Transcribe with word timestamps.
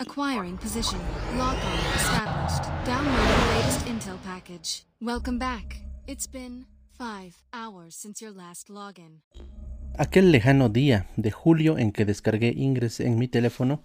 Acquiring 0.00 0.56
position. 0.56 0.98
Lock 1.36 1.56
on 1.62 1.78
established. 1.94 2.64
Downloading 2.86 3.54
latest 3.54 3.86
intel 3.86 4.16
package. 4.24 4.86
Welcome 4.98 5.38
back. 5.38 5.82
It's 6.06 6.26
been 6.26 6.64
five 6.96 7.34
hours 7.52 7.96
since 7.96 8.24
your 8.24 8.34
last 8.34 8.70
login. 8.70 9.20
Aquel 9.98 10.32
lejano 10.32 10.70
día 10.70 11.06
de 11.16 11.30
julio 11.30 11.76
en 11.76 11.92
que 11.92 12.06
descargué 12.06 12.54
Ingress 12.56 13.00
en 13.00 13.18
mi 13.18 13.28
teléfono 13.28 13.82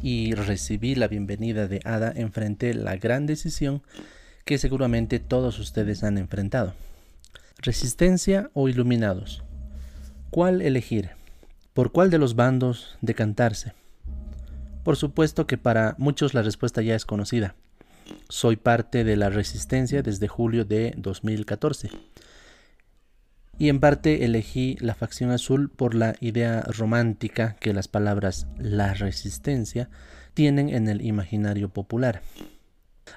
y 0.00 0.32
recibí 0.34 0.94
la 0.94 1.08
bienvenida 1.08 1.66
de 1.66 1.80
Ada, 1.84 2.12
enfrenté 2.14 2.72
la 2.72 2.96
gran 2.96 3.26
decisión 3.26 3.82
que 4.44 4.58
seguramente 4.58 5.18
todos 5.18 5.58
ustedes 5.58 6.04
han 6.04 6.18
enfrentado. 6.18 6.74
¿Resistencia 7.58 8.48
o 8.54 8.68
iluminados? 8.68 9.42
¿Cuál 10.30 10.62
elegir? 10.62 11.10
¿Por 11.74 11.90
cuál 11.90 12.10
de 12.10 12.18
los 12.18 12.36
bandos 12.36 12.96
decantarse? 13.00 13.72
Por 14.88 14.96
supuesto 14.96 15.46
que 15.46 15.58
para 15.58 15.94
muchos 15.98 16.32
la 16.32 16.40
respuesta 16.40 16.80
ya 16.80 16.94
es 16.94 17.04
conocida. 17.04 17.54
Soy 18.30 18.56
parte 18.56 19.04
de 19.04 19.16
la 19.16 19.28
resistencia 19.28 20.00
desde 20.00 20.28
julio 20.28 20.64
de 20.64 20.94
2014. 20.96 21.90
Y 23.58 23.68
en 23.68 23.80
parte 23.80 24.24
elegí 24.24 24.78
la 24.80 24.94
facción 24.94 25.30
azul 25.30 25.68
por 25.68 25.94
la 25.94 26.14
idea 26.20 26.62
romántica 26.62 27.56
que 27.60 27.74
las 27.74 27.86
palabras 27.86 28.46
la 28.56 28.94
resistencia 28.94 29.90
tienen 30.32 30.70
en 30.70 30.88
el 30.88 31.02
imaginario 31.02 31.68
popular. 31.68 32.22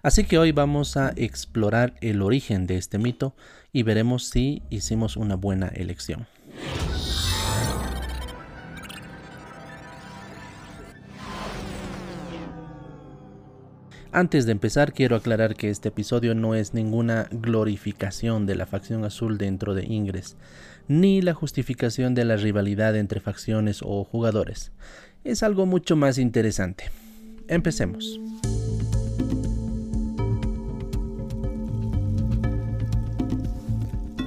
Así 0.03 0.25
que 0.25 0.39
hoy 0.39 0.51
vamos 0.51 0.97
a 0.97 1.13
explorar 1.15 1.93
el 2.01 2.21
origen 2.21 2.67
de 2.67 2.75
este 2.75 2.97
mito 2.97 3.33
y 3.71 3.83
veremos 3.83 4.25
si 4.25 4.61
hicimos 4.69 5.15
una 5.15 5.37
buena 5.37 5.69
elección. 5.69 6.27
Antes 14.13 14.45
de 14.45 14.51
empezar, 14.51 14.91
quiero 14.91 15.15
aclarar 15.15 15.55
que 15.55 15.69
este 15.69 15.87
episodio 15.87 16.35
no 16.35 16.53
es 16.53 16.73
ninguna 16.73 17.29
glorificación 17.31 18.45
de 18.45 18.55
la 18.55 18.65
facción 18.65 19.05
azul 19.05 19.37
dentro 19.37 19.73
de 19.73 19.85
Ingress, 19.85 20.35
ni 20.89 21.21
la 21.21 21.33
justificación 21.33 22.13
de 22.13 22.25
la 22.25 22.35
rivalidad 22.35 22.97
entre 22.97 23.21
facciones 23.21 23.79
o 23.81 24.03
jugadores. 24.03 24.73
Es 25.23 25.43
algo 25.43 25.65
mucho 25.65 25.95
más 25.95 26.17
interesante. 26.17 26.91
Empecemos. 27.47 28.19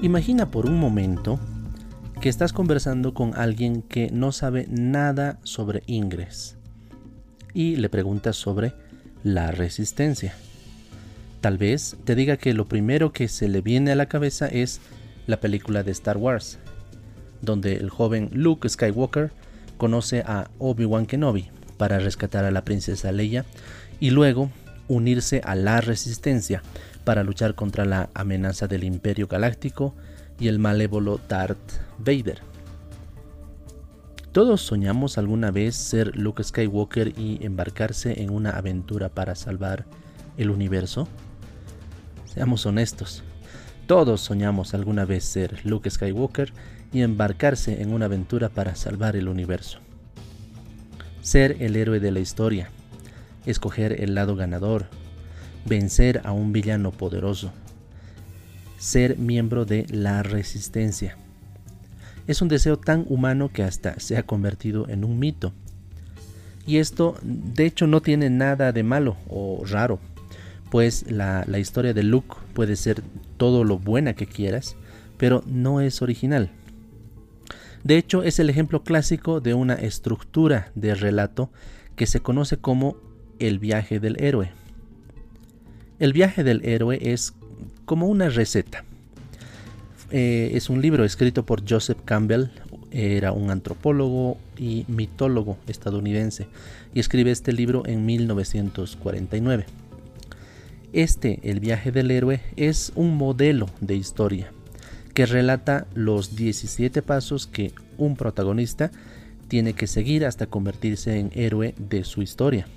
Imagina 0.00 0.50
por 0.50 0.64
un 0.64 0.78
momento 0.80 1.38
que 2.22 2.30
estás 2.30 2.55
conversando 2.55 3.12
con 3.12 3.34
alguien 3.34 3.82
que 3.82 4.08
no 4.10 4.32
sabe 4.32 4.66
nada 4.70 5.38
sobre 5.42 5.82
Ingress 5.86 6.56
y 7.52 7.77
le 7.77 7.90
preguntas 7.90 8.36
sobre 8.36 8.72
la 9.25 9.50
resistencia. 9.50 10.34
Tal 11.41 11.58
vez 11.58 11.97
te 12.05 12.14
diga 12.14 12.36
que 12.36 12.55
lo 12.55 12.67
primero 12.67 13.12
que 13.12 13.27
se 13.27 13.48
le 13.48 13.61
viene 13.61 13.91
a 13.91 13.97
la 13.97 14.06
cabeza 14.06 14.47
es 14.47 14.80
la 15.27 15.41
película 15.41 15.83
de 15.83 15.91
Star 15.91 16.17
Wars, 16.17 16.58
donde 17.42 17.75
el 17.75 17.91
joven 17.91 18.30
Luke 18.33 18.69
Skywalker 18.69 19.33
conoce 19.77 20.20
a 20.20 20.48
Obi-Wan 20.58 21.06
Kenobi 21.06 21.50
para 21.77 21.98
rescatar 21.98 22.45
a 22.45 22.50
la 22.50 22.64
princesa 22.64 23.11
Leia 23.11 23.45
y 23.98 24.11
luego 24.11 24.50
unirse 24.89 25.41
a 25.45 25.55
la 25.55 25.80
resistencia 25.80 26.62
para 27.05 27.25
luchar 27.25 27.55
contra 27.55 27.84
la 27.84 28.11
amenaza 28.14 28.67
del 28.67 28.84
Imperio 28.84 29.27
Galáctico 29.27 29.95
y 30.39 30.48
el 30.48 30.58
malévolo 30.58 31.20
Darth 31.28 31.80
Vader. 31.98 32.53
Todos 34.34 34.62
soñamos 34.62 35.16
alguna 35.16 35.52
vez 35.52 35.77
ser 35.77 36.16
Luke 36.16 36.42
Skywalker 36.42 37.16
y 37.16 37.46
embarcarse 37.46 38.20
en 38.20 38.30
una 38.30 38.50
aventura 38.50 39.08
para 39.08 39.36
salvar 39.36 39.84
el 40.36 40.50
universo. 40.50 41.06
Seamos 42.27 42.66
honestos, 42.66 43.23
todos 43.86 44.23
soñamos 44.23 44.74
alguna 44.74 45.05
vez 45.05 45.23
ser 45.23 45.64
Luke 45.64 45.89
Skywalker 45.89 46.52
y 46.92 47.02
embarcarse 47.02 47.80
en 47.80 47.92
una 47.92 48.06
aventura 48.06 48.48
para 48.48 48.74
salvar 48.74 49.14
el 49.14 49.28
universo. 49.28 49.78
Ser 51.23 51.62
el 51.62 51.77
héroe 51.77 52.00
de 52.00 52.11
la 52.11 52.18
historia, 52.18 52.70
escoger 53.46 54.02
el 54.02 54.17
lado 54.17 54.34
ganador, 54.34 54.86
vencer 55.64 56.23
a 56.24 56.33
un 56.33 56.52
villano 56.52 56.90
poderoso, 56.90 57.52
ser 58.78 59.17
miembro 59.17 59.64
de 59.64 59.86
la 59.90 60.24
resistencia 60.24 61.18
es 62.27 62.42
un 62.42 62.48
deseo 62.48 62.79
tan 62.79 63.05
humano 63.08 63.51
que 63.52 63.62
hasta 63.62 63.98
se 64.01 64.17
ha 64.17 64.23
convertido 64.23 64.89
en 64.89 65.05
un 65.05 65.18
mito. 65.18 65.52
Y 66.67 66.79
esto 66.79 67.17
de 67.23 67.67
hecho 67.67 67.86
no 67.86 68.01
tiene 68.01 68.30
nada 68.30 68.73
de 68.73 68.83
malo 68.83 69.17
o 69.29 69.62
raro, 69.67 69.98
pues 70.70 71.11
la, 71.11 71.46
historia 71.58 71.92
de 71.92 72.02
Luke 72.02 72.36
puede 72.52 72.77
ser 72.77 73.02
todo 73.36 73.64
lo 73.64 73.79
buena 73.79 74.14
que 74.14 74.27
quieras, 74.27 74.77
pero 75.18 75.45
no 75.46 75.80
es 75.80 76.02
original. 76.02 76.51
De 77.85 77.98
hecho, 77.98 78.23
es 78.23 78.39
el 78.39 78.48
ejemplo 78.48 78.83
clásico 78.83 79.41
de 79.41 79.52
una 79.52 79.74
estructura 79.74 80.73
de 80.74 80.95
relato 80.95 81.51
que 81.96 82.06
se 82.06 82.20
conoce 82.20 82.56
como 82.56 82.96
el 83.39 83.58
viaje 83.58 84.01
del 84.01 84.20
héroe. 84.20 84.52
El 85.98 86.14
viaje 86.14 86.42
del 86.42 86.64
héroe 86.64 86.98
es 87.01 87.35
como 87.85 88.06
una 88.06 88.30
receta. 88.30 88.85
Eh, 90.17 90.57
es 90.57 90.70
un 90.70 90.80
libro 90.80 91.05
escrito 91.05 91.45
por 91.45 91.69
Joseph 91.69 91.98
Campbell, 92.05 92.45
era 92.92 93.33
un 93.33 93.51
antropólogo 93.51 94.39
y 94.57 94.85
mitólogo 94.86 95.58
estadounidense, 95.67 96.47
y 96.95 97.01
escribe 97.01 97.33
este 97.33 97.52
libro 97.52 97.83
en 97.85 98.07
1949. 98.07 99.67
Este, 100.92 101.41
El 101.42 101.58
viaje 101.58 101.91
del 101.91 102.13
héroe, 102.13 102.41
es 102.55 102.92
un 102.95 103.17
modelo 103.17 103.69
de 103.80 103.97
historia 103.97 104.53
que 105.14 105.27
relata 105.27 105.89
los 105.95 106.36
17 106.36 107.03
pasos 107.03 107.48
que 107.48 107.73
un 107.98 108.14
protagonista 108.14 108.92
tiene 109.48 109.73
que 109.73 109.89
seguir 109.89 110.27
hasta 110.27 110.47
convertirse 110.47 111.19
en 111.19 111.33
héroe 111.35 111.74
de 111.77 112.05
su 112.05 112.23
historia. 112.23 112.69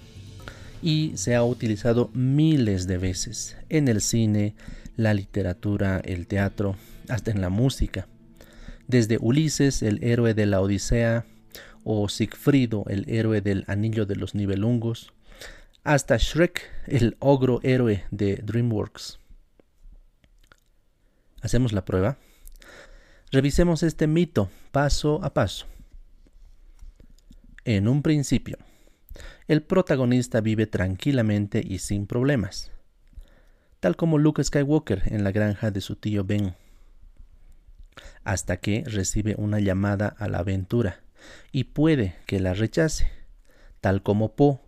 Y 0.81 1.11
se 1.13 1.35
ha 1.35 1.43
utilizado 1.43 2.09
miles 2.15 2.87
de 2.87 2.97
veces 2.97 3.57
en 3.69 3.89
el 3.89 4.01
cine, 4.01 4.55
la 4.95 5.13
literatura, 5.13 6.01
el 6.03 6.25
teatro, 6.25 6.75
hasta 7.09 7.31
en 7.31 7.41
la 7.41 7.49
música. 7.49 8.07
Desde 8.87 9.17
Ulises, 9.19 9.83
el 9.83 10.03
héroe 10.03 10.33
de 10.33 10.45
la 10.45 10.61
Odisea, 10.61 11.25
o 11.83 12.09
Sigfrido, 12.09 12.83
el 12.87 13.09
héroe 13.09 13.41
del 13.41 13.63
Anillo 13.67 14.05
de 14.05 14.15
los 14.15 14.35
Nibelungos, 14.35 15.13
hasta 15.83 16.17
Shrek, 16.17 16.69
el 16.85 17.15
ogro 17.19 17.61
héroe 17.63 18.03
de 18.11 18.35
DreamWorks. 18.43 19.19
¿Hacemos 21.41 21.71
la 21.71 21.85
prueba? 21.85 22.17
Revisemos 23.31 23.83
este 23.83 24.07
mito 24.07 24.49
paso 24.71 25.23
a 25.23 25.33
paso. 25.33 25.65
En 27.63 27.87
un 27.87 28.01
principio, 28.01 28.57
el 29.47 29.61
protagonista 29.61 30.41
vive 30.41 30.67
tranquilamente 30.67 31.61
y 31.65 31.79
sin 31.79 32.05
problemas, 32.05 32.71
tal 33.79 33.95
como 33.95 34.17
Luke 34.17 34.43
Skywalker 34.43 35.03
en 35.05 35.23
la 35.23 35.31
granja 35.31 35.71
de 35.71 35.79
su 35.79 35.95
tío 35.95 36.25
Ben 36.25 36.55
hasta 38.23 38.57
que 38.57 38.83
recibe 38.85 39.35
una 39.37 39.59
llamada 39.59 40.07
a 40.07 40.27
la 40.27 40.39
aventura 40.39 41.01
y 41.51 41.65
puede 41.65 42.15
que 42.25 42.39
la 42.39 42.53
rechace, 42.53 43.09
tal 43.81 44.03
como 44.03 44.35
Po, 44.35 44.61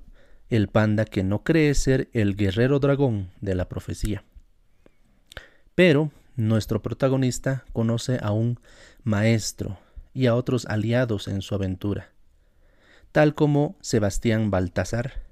el 0.49 0.67
panda 0.67 1.05
que 1.05 1.23
no 1.23 1.43
cree 1.43 1.73
ser 1.75 2.09
el 2.13 2.35
guerrero 2.35 2.79
dragón 2.79 3.31
de 3.39 3.55
la 3.55 3.69
profecía. 3.69 4.23
Pero 5.75 6.11
nuestro 6.35 6.81
protagonista 6.81 7.65
conoce 7.73 8.17
a 8.21 8.31
un 8.31 8.59
maestro 9.03 9.79
y 10.13 10.25
a 10.25 10.35
otros 10.35 10.65
aliados 10.65 11.27
en 11.27 11.41
su 11.41 11.55
aventura, 11.55 12.09
tal 13.11 13.35
como 13.35 13.77
Sebastián 13.81 14.51
Baltasar 14.51 15.23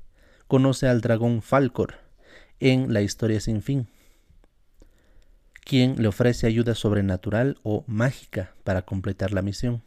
conoce 0.47 0.87
al 0.87 1.01
dragón 1.01 1.41
Falcor 1.41 1.95
en 2.59 2.93
la 2.93 3.01
historia 3.01 3.39
sin 3.39 3.61
fin 3.61 3.87
quien 5.67 6.01
le 6.01 6.07
ofrece 6.07 6.47
ayuda 6.47 6.75
sobrenatural 6.75 7.57
o 7.61 7.83
mágica 7.87 8.53
para 8.63 8.83
completar 8.83 9.33
la 9.33 9.41
misión. 9.41 9.83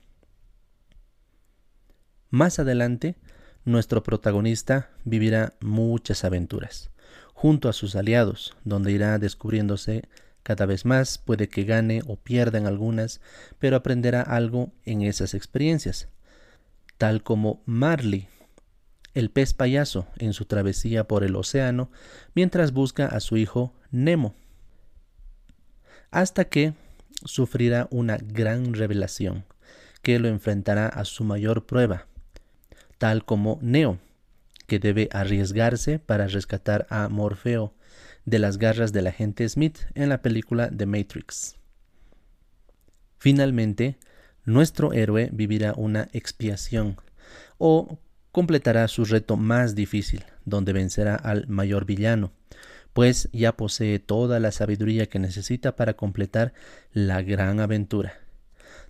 Más 2.29 2.59
adelante, 2.59 3.17
nuestro 3.65 4.03
protagonista 4.03 4.91
vivirá 5.07 5.55
muchas 5.61 6.23
aventuras, 6.25 6.91
junto 7.33 7.67
a 7.71 7.73
sus 7.73 7.97
aliados, 7.97 8.55
donde 8.63 8.93
irá 8.93 9.19
descubriéndose 9.19 10.03
cada 10.43 10.67
vez 10.67 10.85
más, 10.85 11.17
puede 11.17 11.49
que 11.49 11.65
gane 11.65 12.03
o 12.07 12.17
pierda 12.17 12.59
en 12.59 12.67
algunas, 12.67 13.23
pero 13.59 13.77
aprenderá 13.77 14.21
algo 14.21 14.75
en 14.85 15.01
esas 15.01 15.33
experiencias, 15.33 16.09
tal 16.99 17.23
como 17.23 17.63
Marley, 17.65 18.29
el 19.15 19.31
pez 19.31 19.55
payaso, 19.55 20.07
en 20.19 20.35
su 20.35 20.45
travesía 20.45 21.09
por 21.09 21.25
el 21.25 21.37
océano, 21.37 21.91
mientras 22.35 22.73
busca 22.73 23.07
a 23.07 23.21
su 23.21 23.39
hijo 23.39 23.73
Nemo 23.91 24.35
hasta 26.11 26.45
que 26.47 26.75
sufrirá 27.25 27.89
una 27.91 28.17
gran 28.17 28.75
revelación 28.75 29.45
que 30.03 30.19
lo 30.19 30.29
enfrentará 30.29 30.89
a 30.89 31.05
su 31.05 31.25
mayor 31.25 31.67
prueba, 31.67 32.07
tal 32.99 33.25
como 33.25 33.59
Neo, 33.63 33.99
que 34.67 34.79
debe 34.79 35.09
arriesgarse 35.13 35.99
para 35.99 36.27
rescatar 36.27 36.87
a 36.91 37.09
Morfeo 37.09 37.75
de 38.25 38.39
las 38.39 38.59
garras 38.59 38.93
del 38.93 39.09
agente 39.09 39.49
Smith 39.49 39.79
en 39.95 40.09
la 40.09 40.23
película 40.23 40.71
The 40.71 40.87
Matrix. 40.87 41.57
Finalmente, 43.19 43.99
nuestro 44.45 44.93
héroe 44.93 45.29
vivirá 45.33 45.75
una 45.77 46.09
expiación 46.13 46.97
o 47.59 47.99
completará 48.33 48.89
su 48.89 49.05
reto 49.05 49.37
más 49.37 49.75
difícil, 49.75 50.25
donde 50.45 50.73
vencerá 50.73 51.17
al 51.17 51.47
mayor 51.49 51.85
villano, 51.85 52.33
pues 52.93 53.29
ya 53.33 53.57
posee 53.57 53.99
toda 53.99 54.41
la 54.41 54.53
sabiduría 54.53 55.07
que 55.07 55.19
necesita 55.19 55.77
para 55.77 55.95
completar 55.95 56.53
la 56.93 57.23
gran 57.23 57.61
aventura, 57.61 58.15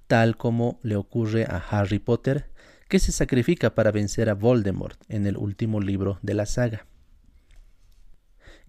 tal 0.07 0.37
como 0.37 0.79
le 0.83 0.97
ocurre 0.97 1.45
a 1.45 1.59
Harry 1.59 1.99
Potter, 1.99 2.47
que 2.89 2.99
se 2.99 3.13
sacrifica 3.13 3.75
para 3.75 3.93
vencer 3.93 4.29
a 4.31 4.35
Voldemort 4.35 5.01
en 5.09 5.27
el 5.27 5.37
último 5.37 5.81
libro 5.81 6.19
de 6.23 6.35
la 6.35 6.47
saga. 6.47 6.87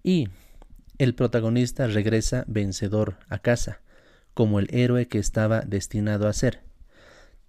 Y 0.02 0.28
el 0.98 1.14
protagonista 1.14 1.86
regresa 1.86 2.44
vencedor 2.46 3.16
a 3.28 3.38
casa, 3.38 3.80
como 4.34 4.60
el 4.60 4.68
héroe 4.72 5.08
que 5.08 5.18
estaba 5.18 5.62
destinado 5.62 6.28
a 6.28 6.32
ser, 6.32 6.60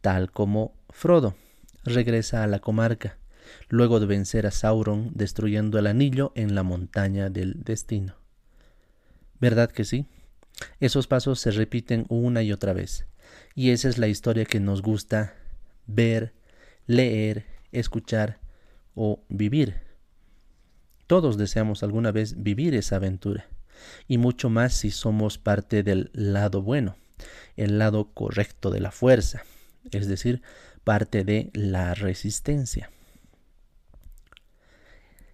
tal 0.01 0.31
como 0.31 0.73
Frodo 0.89 1.35
regresa 1.83 2.43
a 2.43 2.47
la 2.47 2.59
comarca, 2.59 3.17
luego 3.69 3.99
de 3.99 4.05
vencer 4.05 4.45
a 4.45 4.51
Sauron 4.51 5.11
destruyendo 5.13 5.79
el 5.79 5.87
anillo 5.87 6.31
en 6.35 6.55
la 6.55 6.63
montaña 6.63 7.29
del 7.29 7.63
destino. 7.63 8.15
¿Verdad 9.39 9.71
que 9.71 9.83
sí? 9.83 10.07
Esos 10.79 11.07
pasos 11.07 11.39
se 11.39 11.51
repiten 11.51 12.05
una 12.09 12.43
y 12.43 12.51
otra 12.51 12.73
vez, 12.73 13.05
y 13.55 13.71
esa 13.71 13.89
es 13.89 13.97
la 13.97 14.07
historia 14.07 14.45
que 14.45 14.59
nos 14.59 14.81
gusta 14.81 15.35
ver, 15.87 16.33
leer, 16.87 17.45
escuchar 17.71 18.39
o 18.95 19.23
vivir. 19.29 19.81
Todos 21.07 21.37
deseamos 21.37 21.83
alguna 21.83 22.11
vez 22.11 22.41
vivir 22.41 22.75
esa 22.75 22.97
aventura, 22.97 23.47
y 24.07 24.17
mucho 24.17 24.49
más 24.49 24.73
si 24.73 24.91
somos 24.91 25.37
parte 25.37 25.83
del 25.83 26.09
lado 26.13 26.61
bueno, 26.61 26.95
el 27.57 27.79
lado 27.79 28.13
correcto 28.13 28.69
de 28.69 28.79
la 28.79 28.91
fuerza, 28.91 29.43
es 29.91 30.07
decir, 30.07 30.41
parte 30.83 31.23
de 31.23 31.49
la 31.53 31.93
resistencia. 31.93 32.89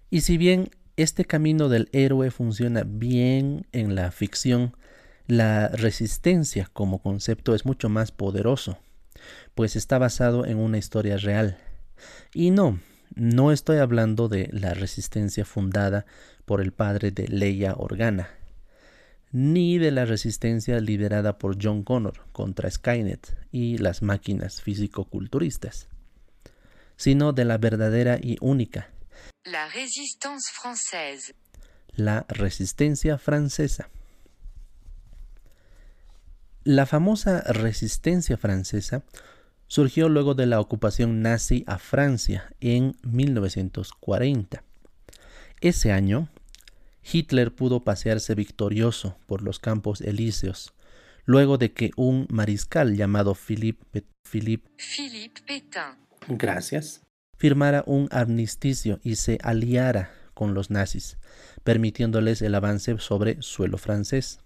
Y 0.09 0.21
si 0.21 0.38
bien 0.38 0.71
este 0.97 1.23
camino 1.23 1.69
del 1.69 1.88
héroe 1.91 2.31
funciona 2.31 2.83
bien 2.83 3.67
en 3.71 3.94
la 3.94 4.11
ficción, 4.11 4.75
la 5.27 5.67
resistencia 5.67 6.67
como 6.73 7.00
concepto 7.00 7.53
es 7.53 7.65
mucho 7.65 7.89
más 7.89 8.11
poderoso, 8.11 8.79
pues 9.53 9.75
está 9.75 10.00
basado 10.00 10.47
en 10.47 10.57
una 10.57 10.79
historia 10.79 11.17
real. 11.17 11.57
Y 12.33 12.50
no, 12.50 12.79
no 13.13 13.51
estoy 13.51 13.77
hablando 13.77 14.29
de 14.29 14.50
la 14.51 14.73
resistencia 14.73 15.45
fundada 15.45 16.07
por 16.45 16.59
el 16.59 16.71
padre 16.71 17.11
de 17.11 17.27
Leia 17.27 17.75
Organa, 17.77 18.29
ni 19.31 19.77
de 19.77 19.91
la 19.91 20.06
resistencia 20.06 20.79
liderada 20.79 21.38
por 21.38 21.56
John 21.61 21.83
Connor 21.83 22.25
contra 22.31 22.71
Skynet 22.71 23.38
y 23.51 23.77
las 23.77 24.01
máquinas 24.01 24.63
físico-culturistas, 24.63 25.88
sino 26.97 27.31
de 27.31 27.45
la 27.45 27.59
verdadera 27.59 28.17
y 28.19 28.38
única 28.41 28.89
la 29.44 29.68
résistance 29.68 30.51
française. 30.51 31.33
La 31.95 32.25
resistencia 32.30 33.18
francesa. 33.18 33.89
La 36.63 36.86
famosa 36.86 37.42
resistencia 37.42 38.38
francesa 38.38 39.04
surgió 39.68 40.10
luego 40.10 40.36
de 40.36 40.45
la 40.45 40.60
ocupación 40.60 41.21
nazi 41.21 41.63
a 41.68 41.80
Francia 41.80 42.54
en 42.60 42.95
1940. 43.04 44.63
Ese 45.62 45.92
año, 45.92 46.30
Hitler 47.12 47.56
pudo 47.56 47.83
pasearse 47.83 48.36
victorioso 48.36 49.18
por 49.25 49.42
los 49.42 49.60
campos 49.60 50.01
elíseos, 50.01 50.74
luego 51.25 51.57
de 51.57 51.74
que 51.74 51.92
un 51.95 52.27
mariscal 52.30 52.95
llamado 52.95 53.36
Philippe, 53.36 54.04
Philippe, 54.24 54.69
Philippe 54.77 55.42
Pétain. 55.42 55.98
Gracias 56.27 57.01
firmara 57.39 57.83
un 57.88 58.09
armisticio 58.12 59.00
y 59.01 59.15
se 59.15 59.39
aliara 59.41 60.12
con 60.33 60.53
los 60.53 60.69
nazis, 60.69 61.18
permitiéndoles 61.63 62.41
el 62.41 62.53
avance 62.53 62.97
sobre 63.00 63.41
suelo 63.41 63.77
francés. 63.77 64.41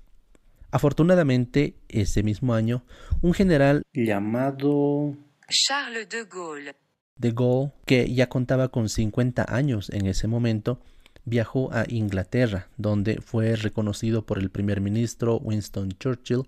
Afortunadamente, 0.72 1.76
ese 1.90 2.24
mismo 2.24 2.54
año, 2.54 2.86
un 3.22 3.34
general 3.34 3.84
llamado 3.94 5.18
Charles 5.50 6.08
de 6.10 6.26
Gaulle, 6.26 6.76
de 7.18 7.32
Gaulle, 7.32 7.72
que 7.86 8.14
ya 8.14 8.30
contaba 8.30 8.70
con 8.70 8.90
50 8.90 9.46
años 9.50 9.90
en 9.90 10.06
ese 10.06 10.28
momento, 10.28 10.80
viajó 11.26 11.74
a 11.74 11.86
Inglaterra, 11.88 12.70
donde 12.78 13.22
fue 13.22 13.56
reconocido 13.56 14.26
por 14.26 14.38
el 14.38 14.52
primer 14.52 14.82
ministro 14.82 15.38
Winston 15.38 15.94
Churchill 16.00 16.44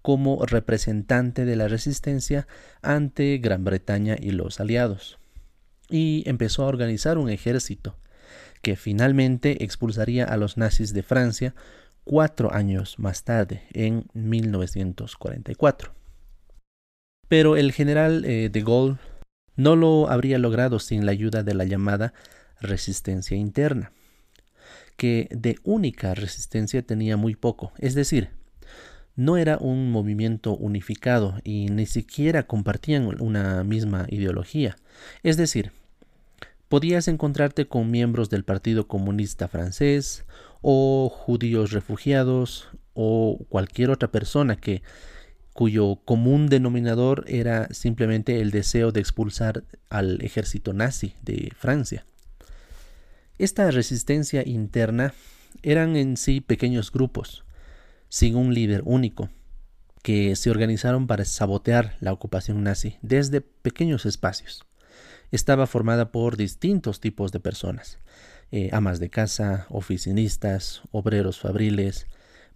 como 0.00 0.44
representante 0.44 1.44
de 1.44 1.56
la 1.56 1.66
resistencia 1.66 2.46
ante 2.82 3.38
Gran 3.38 3.64
Bretaña 3.64 4.16
y 4.18 4.32
los 4.32 4.60
aliados 4.60 5.18
y 5.92 6.24
empezó 6.26 6.64
a 6.64 6.66
organizar 6.66 7.18
un 7.18 7.30
ejército 7.30 7.96
que 8.62 8.76
finalmente 8.76 9.62
expulsaría 9.62 10.24
a 10.24 10.36
los 10.36 10.56
nazis 10.56 10.94
de 10.94 11.02
Francia 11.02 11.54
cuatro 12.04 12.52
años 12.52 12.98
más 12.98 13.24
tarde, 13.24 13.62
en 13.72 14.06
1944. 14.14 15.92
Pero 17.28 17.56
el 17.56 17.72
general 17.72 18.24
eh, 18.24 18.48
de 18.50 18.62
Gaulle 18.62 18.98
no 19.56 19.76
lo 19.76 20.08
habría 20.08 20.38
logrado 20.38 20.78
sin 20.78 21.04
la 21.06 21.12
ayuda 21.12 21.42
de 21.42 21.54
la 21.54 21.64
llamada 21.64 22.14
resistencia 22.60 23.36
interna, 23.36 23.92
que 24.96 25.28
de 25.30 25.58
única 25.62 26.14
resistencia 26.14 26.82
tenía 26.82 27.16
muy 27.16 27.34
poco, 27.34 27.72
es 27.78 27.94
decir, 27.94 28.30
no 29.14 29.36
era 29.36 29.58
un 29.58 29.90
movimiento 29.90 30.56
unificado 30.56 31.38
y 31.44 31.66
ni 31.66 31.84
siquiera 31.86 32.46
compartían 32.46 33.20
una 33.20 33.62
misma 33.62 34.06
ideología. 34.08 34.76
Es 35.22 35.36
decir, 35.36 35.72
podías 36.72 37.06
encontrarte 37.06 37.68
con 37.68 37.90
miembros 37.90 38.30
del 38.30 38.44
Partido 38.44 38.88
Comunista 38.88 39.46
francés 39.46 40.24
o 40.62 41.10
judíos 41.10 41.70
refugiados 41.70 42.70
o 42.94 43.44
cualquier 43.50 43.90
otra 43.90 44.10
persona 44.10 44.56
que 44.56 44.80
cuyo 45.52 45.96
común 46.06 46.46
denominador 46.46 47.26
era 47.28 47.68
simplemente 47.74 48.40
el 48.40 48.50
deseo 48.50 48.90
de 48.90 49.00
expulsar 49.00 49.64
al 49.90 50.22
ejército 50.22 50.72
nazi 50.72 51.12
de 51.20 51.52
Francia. 51.54 52.06
Esta 53.36 53.70
resistencia 53.70 54.42
interna 54.42 55.12
eran 55.62 55.94
en 55.96 56.16
sí 56.16 56.40
pequeños 56.40 56.90
grupos, 56.90 57.44
sin 58.08 58.34
un 58.34 58.54
líder 58.54 58.80
único, 58.86 59.28
que 60.02 60.36
se 60.36 60.48
organizaron 60.48 61.06
para 61.06 61.26
sabotear 61.26 61.98
la 62.00 62.14
ocupación 62.14 62.62
nazi 62.62 62.96
desde 63.02 63.42
pequeños 63.42 64.06
espacios 64.06 64.64
estaba 65.32 65.66
formada 65.66 66.12
por 66.12 66.36
distintos 66.36 67.00
tipos 67.00 67.32
de 67.32 67.40
personas, 67.40 67.98
eh, 68.52 68.68
amas 68.72 69.00
de 69.00 69.10
casa, 69.10 69.66
oficinistas, 69.70 70.82
obreros 70.92 71.40
fabriles, 71.40 72.06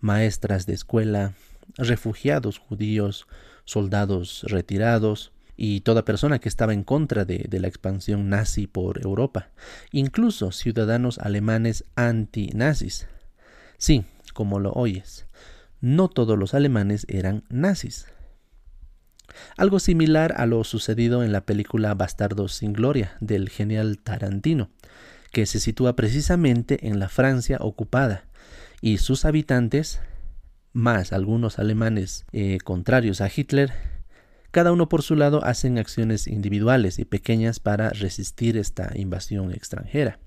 maestras 0.00 0.66
de 0.66 0.74
escuela, 0.74 1.32
refugiados 1.76 2.58
judíos, 2.58 3.26
soldados 3.64 4.44
retirados, 4.46 5.32
y 5.56 5.80
toda 5.80 6.04
persona 6.04 6.38
que 6.38 6.50
estaba 6.50 6.74
en 6.74 6.84
contra 6.84 7.24
de, 7.24 7.46
de, 7.48 7.60
la 7.60 7.68
expansión 7.68 8.28
nazi 8.28 8.66
por 8.66 9.02
Europa, 9.02 9.48
incluso 9.90 10.52
ciudadanos 10.52 11.18
alemanes 11.18 11.84
anti-nazis. 11.94 13.08
Sí, 13.78 14.04
como 14.34 14.60
lo 14.60 14.72
oyes, 14.72 15.26
no 15.80 16.08
todos 16.08 16.38
los 16.38 16.52
alemanes 16.52 17.06
eran 17.08 17.42
nazis. 17.48 18.06
Algo 19.56 19.78
similar 19.78 20.34
a 20.36 20.46
lo 20.46 20.62
sucedido 20.64 21.22
en 21.22 21.32
la 21.32 21.42
película 21.42 21.94
Bastardos 21.94 22.54
sin 22.54 22.72
Gloria 22.72 23.16
del 23.20 23.48
genial 23.48 23.98
Tarantino, 23.98 24.70
que 25.32 25.46
se 25.46 25.60
sitúa 25.60 25.96
precisamente 25.96 26.86
en 26.88 26.98
la 26.98 27.08
Francia 27.08 27.58
ocupada, 27.60 28.24
y 28.80 28.98
sus 28.98 29.24
habitantes, 29.24 30.00
más 30.72 31.12
algunos 31.12 31.58
alemanes 31.58 32.26
eh, 32.32 32.58
contrarios 32.62 33.20
a 33.20 33.30
Hitler, 33.34 33.72
cada 34.50 34.72
uno 34.72 34.88
por 34.88 35.02
su 35.02 35.16
lado 35.16 35.44
hacen 35.44 35.78
acciones 35.78 36.26
individuales 36.26 36.98
y 36.98 37.04
pequeñas 37.04 37.60
para 37.60 37.90
resistir 37.90 38.56
esta 38.56 38.92
invasión 38.94 39.52
extranjera. 39.52 40.18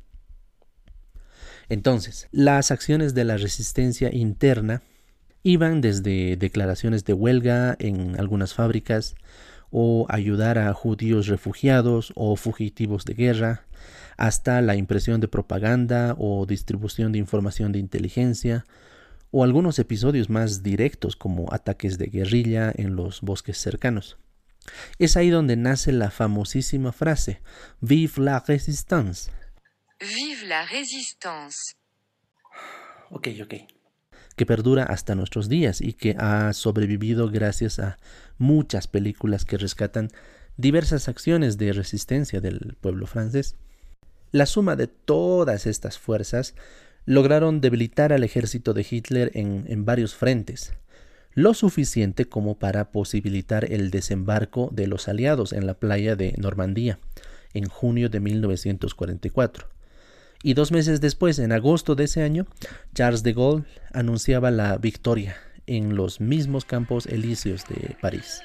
Entonces, 1.69 2.27
las 2.31 2.71
acciones 2.71 3.13
de 3.13 3.25
la 3.25 3.37
resistencia 3.37 4.13
interna 4.13 4.81
Iban 5.43 5.81
desde 5.81 6.35
declaraciones 6.35 7.05
de 7.05 7.13
huelga 7.13 7.75
en 7.79 8.19
algunas 8.19 8.53
fábricas, 8.53 9.15
o 9.71 10.05
ayudar 10.09 10.57
a 10.57 10.73
judíos 10.73 11.27
refugiados 11.27 12.11
o 12.15 12.35
fugitivos 12.35 13.05
de 13.05 13.13
guerra, 13.13 13.65
hasta 14.17 14.61
la 14.61 14.75
impresión 14.75 15.21
de 15.21 15.27
propaganda 15.27 16.15
o 16.17 16.45
distribución 16.45 17.11
de 17.11 17.19
información 17.19 17.71
de 17.71 17.79
inteligencia, 17.79 18.65
o 19.31 19.43
algunos 19.43 19.79
episodios 19.79 20.29
más 20.29 20.63
directos 20.63 21.15
como 21.15 21.53
ataques 21.53 21.97
de 21.97 22.07
guerrilla 22.07 22.73
en 22.75 22.95
los 22.95 23.21
bosques 23.21 23.57
cercanos. 23.57 24.17
Es 24.97 25.15
ahí 25.17 25.29
donde 25.29 25.55
nace 25.55 25.91
la 25.91 26.11
famosísima 26.11 26.91
frase 26.91 27.41
Vive 27.79 28.13
la 28.17 28.39
résistance. 28.39 29.31
Vive 29.99 30.47
la 30.47 30.65
résistance. 30.65 31.75
Ok, 33.11 33.27
ok. 33.41 33.78
Que 34.39 34.45
perdura 34.45 34.83
hasta 34.85 35.15
nuestros 35.15 35.49
días 35.49 35.81
y 35.81 35.91
que 35.91 36.15
ha 36.17 36.53
sobrevivido 36.53 37.29
gracias 37.29 37.77
a 37.77 37.97
muchas 38.37 38.87
películas 38.87 39.43
que 39.43 39.57
rescatan 39.57 40.11
diversas 40.55 41.09
acciones 41.09 41.57
de 41.57 41.73
resistencia 41.73 42.39
del 42.39 42.77
pueblo 42.79 43.05
francés. 43.05 43.57
La 44.31 44.45
suma 44.45 44.77
de 44.77 44.87
todas 44.87 45.65
estas 45.65 45.99
fuerzas 45.99 46.55
lograron 47.03 47.59
debilitar 47.59 48.13
al 48.13 48.23
ejército 48.23 48.73
de 48.73 48.87
Hitler 48.89 49.29
en, 49.33 49.65
en 49.67 49.83
varios 49.83 50.15
frentes, 50.15 50.71
lo 51.33 51.53
suficiente 51.53 52.23
como 52.23 52.57
para 52.57 52.91
posibilitar 52.91 53.69
el 53.69 53.91
desembarco 53.91 54.69
de 54.71 54.87
los 54.87 55.09
aliados 55.09 55.51
en 55.51 55.67
la 55.67 55.73
playa 55.73 56.15
de 56.15 56.33
Normandía 56.37 56.97
en 57.53 57.65
junio 57.65 58.07
de 58.07 58.21
1944. 58.21 59.78
Y 60.41 60.53
dos 60.53 60.71
meses 60.71 61.01
después, 61.01 61.37
en 61.39 61.51
agosto 61.51 61.95
de 61.95 62.05
ese 62.05 62.23
año, 62.23 62.47
Charles 62.93 63.23
de 63.23 63.33
Gaulle 63.33 63.65
anunciaba 63.93 64.51
la 64.51 64.77
victoria 64.77 65.35
en 65.67 65.95
los 65.95 66.21
mismos 66.21 66.63
campos 66.63 67.05
elíseos 67.07 67.65
de 67.67 67.95
París. 68.01 68.41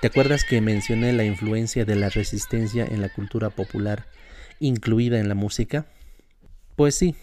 ¿Te 0.00 0.08
acuerdas 0.08 0.42
que 0.44 0.60
mencioné 0.60 1.12
la 1.12 1.24
influencia 1.24 1.84
de 1.84 1.94
la 1.94 2.08
resistencia 2.08 2.84
en 2.84 3.00
la 3.00 3.08
cultura 3.08 3.50
popular, 3.50 4.06
incluida 4.58 5.20
en 5.20 5.28
la 5.28 5.36
música? 5.36 5.86
Pues 6.74 6.96
sí. 6.96 7.14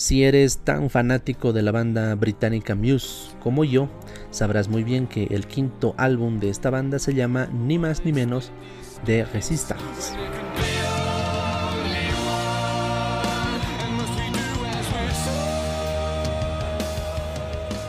Si 0.00 0.24
eres 0.24 0.60
tan 0.64 0.88
fanático 0.88 1.52
de 1.52 1.60
la 1.60 1.72
banda 1.72 2.14
británica 2.14 2.74
Muse 2.74 3.32
como 3.42 3.64
yo, 3.64 3.90
sabrás 4.30 4.66
muy 4.66 4.82
bien 4.82 5.06
que 5.06 5.24
el 5.24 5.46
quinto 5.46 5.94
álbum 5.98 6.40
de 6.40 6.48
esta 6.48 6.70
banda 6.70 6.98
se 6.98 7.12
llama 7.12 7.48
ni 7.52 7.78
más 7.78 8.06
ni 8.06 8.14
menos 8.14 8.50
de 9.04 9.26
Resistance. 9.26 10.14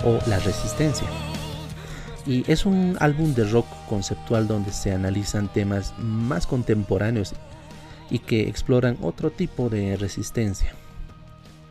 O 0.04 0.20
La 0.28 0.40
Resistencia 0.40 1.08
y 2.28 2.44
es 2.52 2.66
un 2.66 2.98
álbum 3.00 3.34
de 3.34 3.46
rock 3.46 3.68
conceptual 3.88 4.50
donde 4.50 4.74
se 4.74 4.92
analizan 4.92 5.48
temas 5.48 5.94
más 5.98 6.46
contemporáneos 6.46 7.36
y 8.10 8.20
que 8.20 8.50
exploran 8.50 8.98
otro 9.02 9.32
tipo 9.32 9.70
de 9.70 9.96
resistencia, 9.96 10.76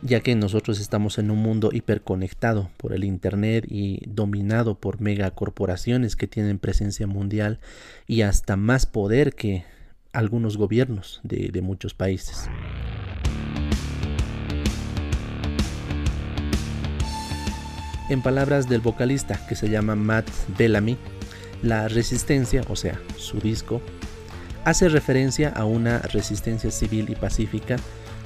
ya 0.01 0.21
que 0.21 0.35
nosotros 0.35 0.79
estamos 0.79 1.17
en 1.17 1.29
un 1.31 1.39
mundo 1.39 1.69
hiperconectado 1.71 2.71
por 2.77 2.93
el 2.93 3.03
Internet 3.03 3.65
y 3.69 4.01
dominado 4.07 4.75
por 4.75 4.99
megacorporaciones 4.99 6.15
que 6.15 6.27
tienen 6.27 6.59
presencia 6.59 7.07
mundial 7.07 7.59
y 8.07 8.23
hasta 8.23 8.57
más 8.57 8.85
poder 8.85 9.33
que 9.33 9.63
algunos 10.11 10.57
gobiernos 10.57 11.21
de, 11.23 11.49
de 11.51 11.61
muchos 11.61 11.93
países. 11.93 12.49
En 18.09 18.21
palabras 18.21 18.67
del 18.67 18.81
vocalista 18.81 19.39
que 19.47 19.55
se 19.55 19.69
llama 19.69 19.95
Matt 19.95 20.27
Bellamy, 20.57 20.97
la 21.63 21.87
resistencia, 21.87 22.63
o 22.67 22.75
sea, 22.75 22.99
su 23.15 23.39
disco, 23.39 23.81
hace 24.65 24.89
referencia 24.89 25.49
a 25.49 25.63
una 25.63 25.99
resistencia 25.99 26.71
civil 26.71 27.09
y 27.09 27.15
pacífica 27.15 27.77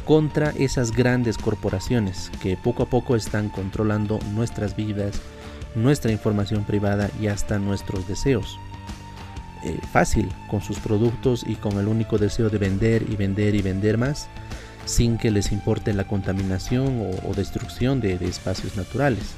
contra 0.06 0.52
esas 0.52 0.92
grandes 0.92 1.38
corporaciones 1.38 2.32
que 2.42 2.56
poco 2.56 2.84
a 2.84 2.90
poco 2.90 3.16
están 3.16 3.50
controlando 3.50 4.20
nuestras 4.34 4.76
vidas, 4.76 5.20
nuestra 5.74 6.12
información 6.12 6.64
privada 6.64 7.10
y 7.20 7.28
hasta 7.28 7.60
nuestros 7.60 8.08
deseos. 8.08 8.58
Eh, 9.64 9.80
fácil, 9.92 10.30
con 10.48 10.62
sus 10.62 10.78
productos 10.78 11.44
y 11.48 11.56
con 11.56 11.80
el 11.80 11.88
único 11.88 12.20
deseo 12.20 12.50
de 12.52 12.60
vender 12.60 13.04
y 13.10 13.16
vender 13.16 13.56
y 13.56 13.64
vender 13.64 13.98
más, 13.98 14.28
sin 14.86 15.18
que 15.18 15.32
les 15.32 15.52
importe 15.52 15.92
la 15.94 16.08
contaminación 16.08 17.12
o, 17.24 17.34
destrucción 17.34 18.00
de 18.00 18.14
espacios 18.14 18.78
naturales. 18.78 19.34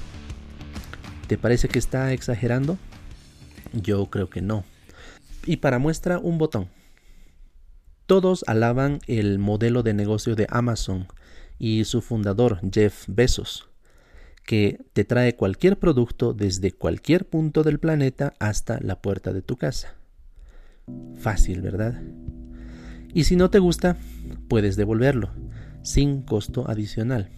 ¿Te 1.28 1.38
parece 1.38 1.70
que 1.70 1.80
está 1.80 2.12
exagerando? 2.12 2.78
Yo 3.72 4.06
creo 4.08 4.30
que 4.30 4.42
no. 4.42 4.66
Y 5.46 5.58
para 5.58 5.80
muestra 5.80 6.20
un 6.20 6.38
botón. 6.38 6.68
Todos 8.08 8.46
alaban 8.48 9.00
el 9.08 9.38
modelo 9.38 9.84
de 9.84 9.94
negocio 9.94 10.36
de 10.36 10.48
Amazon 10.50 11.08
y 11.60 11.84
su 11.84 12.02
fundador 12.02 12.60
Jeff 12.72 13.04
Bezos, 13.08 13.70
que 14.46 14.80
te 14.94 15.04
trae 15.04 15.36
cualquier 15.36 15.78
producto 15.78 16.34
desde 16.34 16.72
cualquier 16.72 17.28
punto 17.28 17.64
del 17.64 17.80
planeta 17.80 18.34
hasta 18.40 18.80
la 18.80 19.02
puerta 19.02 19.34
de 19.34 19.42
tu 19.42 19.58
casa. 19.58 19.96
Fácil, 21.18 21.62
¿verdad? 21.62 22.02
Y 23.14 23.26
si 23.26 23.36
no 23.36 23.50
te 23.50 23.60
gusta, 23.60 23.98
puedes 24.48 24.78
devolverlo, 24.78 25.30
sin 25.84 26.22
costo 26.22 26.70
adicional. 26.70 27.30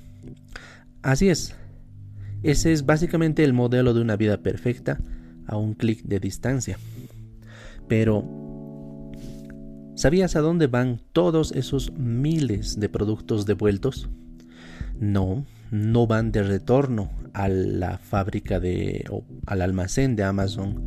Así 1.02 1.30
es, 1.30 1.56
ese 2.44 2.74
es 2.74 2.86
básicamente 2.86 3.44
el 3.44 3.54
modelo 3.54 3.96
de 3.96 4.02
una 4.02 4.16
vida 4.18 4.44
perfecta 4.44 5.02
a 5.48 5.58
un 5.58 5.74
clic 5.74 6.04
de 6.04 6.20
distancia. 6.20 6.78
Pero, 7.88 8.24
¿sabías 10.00 10.38
a 10.38 10.40
dónde 10.40 10.68
van 10.68 11.02
todos 11.12 11.52
esos 11.52 11.92
miles 11.92 12.80
de 12.80 12.88
productos 12.88 13.46
devueltos? 13.46 14.08
No, 14.98 15.46
no 15.72 16.08
van 16.08 16.32
de 16.32 16.42
retorno 16.42 17.12
a 17.34 17.50
la 17.50 17.98
fábrica 17.98 18.62
de 18.62 19.04
o 19.10 19.26
al 19.46 19.62
almacén 19.62 20.16
de 20.16 20.24
Amazon 20.24 20.86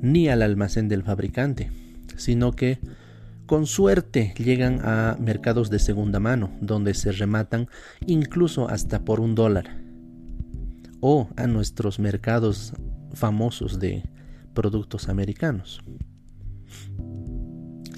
ni 0.00 0.28
al 0.28 0.42
almacén 0.42 0.86
del 0.86 1.02
fabricante, 1.02 1.72
sino 2.16 2.52
que 2.52 2.78
con 3.46 3.66
suerte 3.66 4.32
llegan 4.38 4.78
a 4.84 5.16
mercados 5.18 5.68
de 5.68 5.80
segunda 5.80 6.20
mano, 6.20 6.52
donde 6.60 6.94
se 6.94 7.10
rematan 7.10 7.66
incluso 8.06 8.68
hasta 8.68 9.04
por 9.04 9.18
un 9.18 9.34
dólar 9.34 9.82
o 11.00 11.28
a 11.36 11.48
nuestros 11.48 11.98
mercados 11.98 12.74
famosos 13.12 13.80
de 13.80 14.04
productos 14.54 15.08
americanos. 15.08 15.82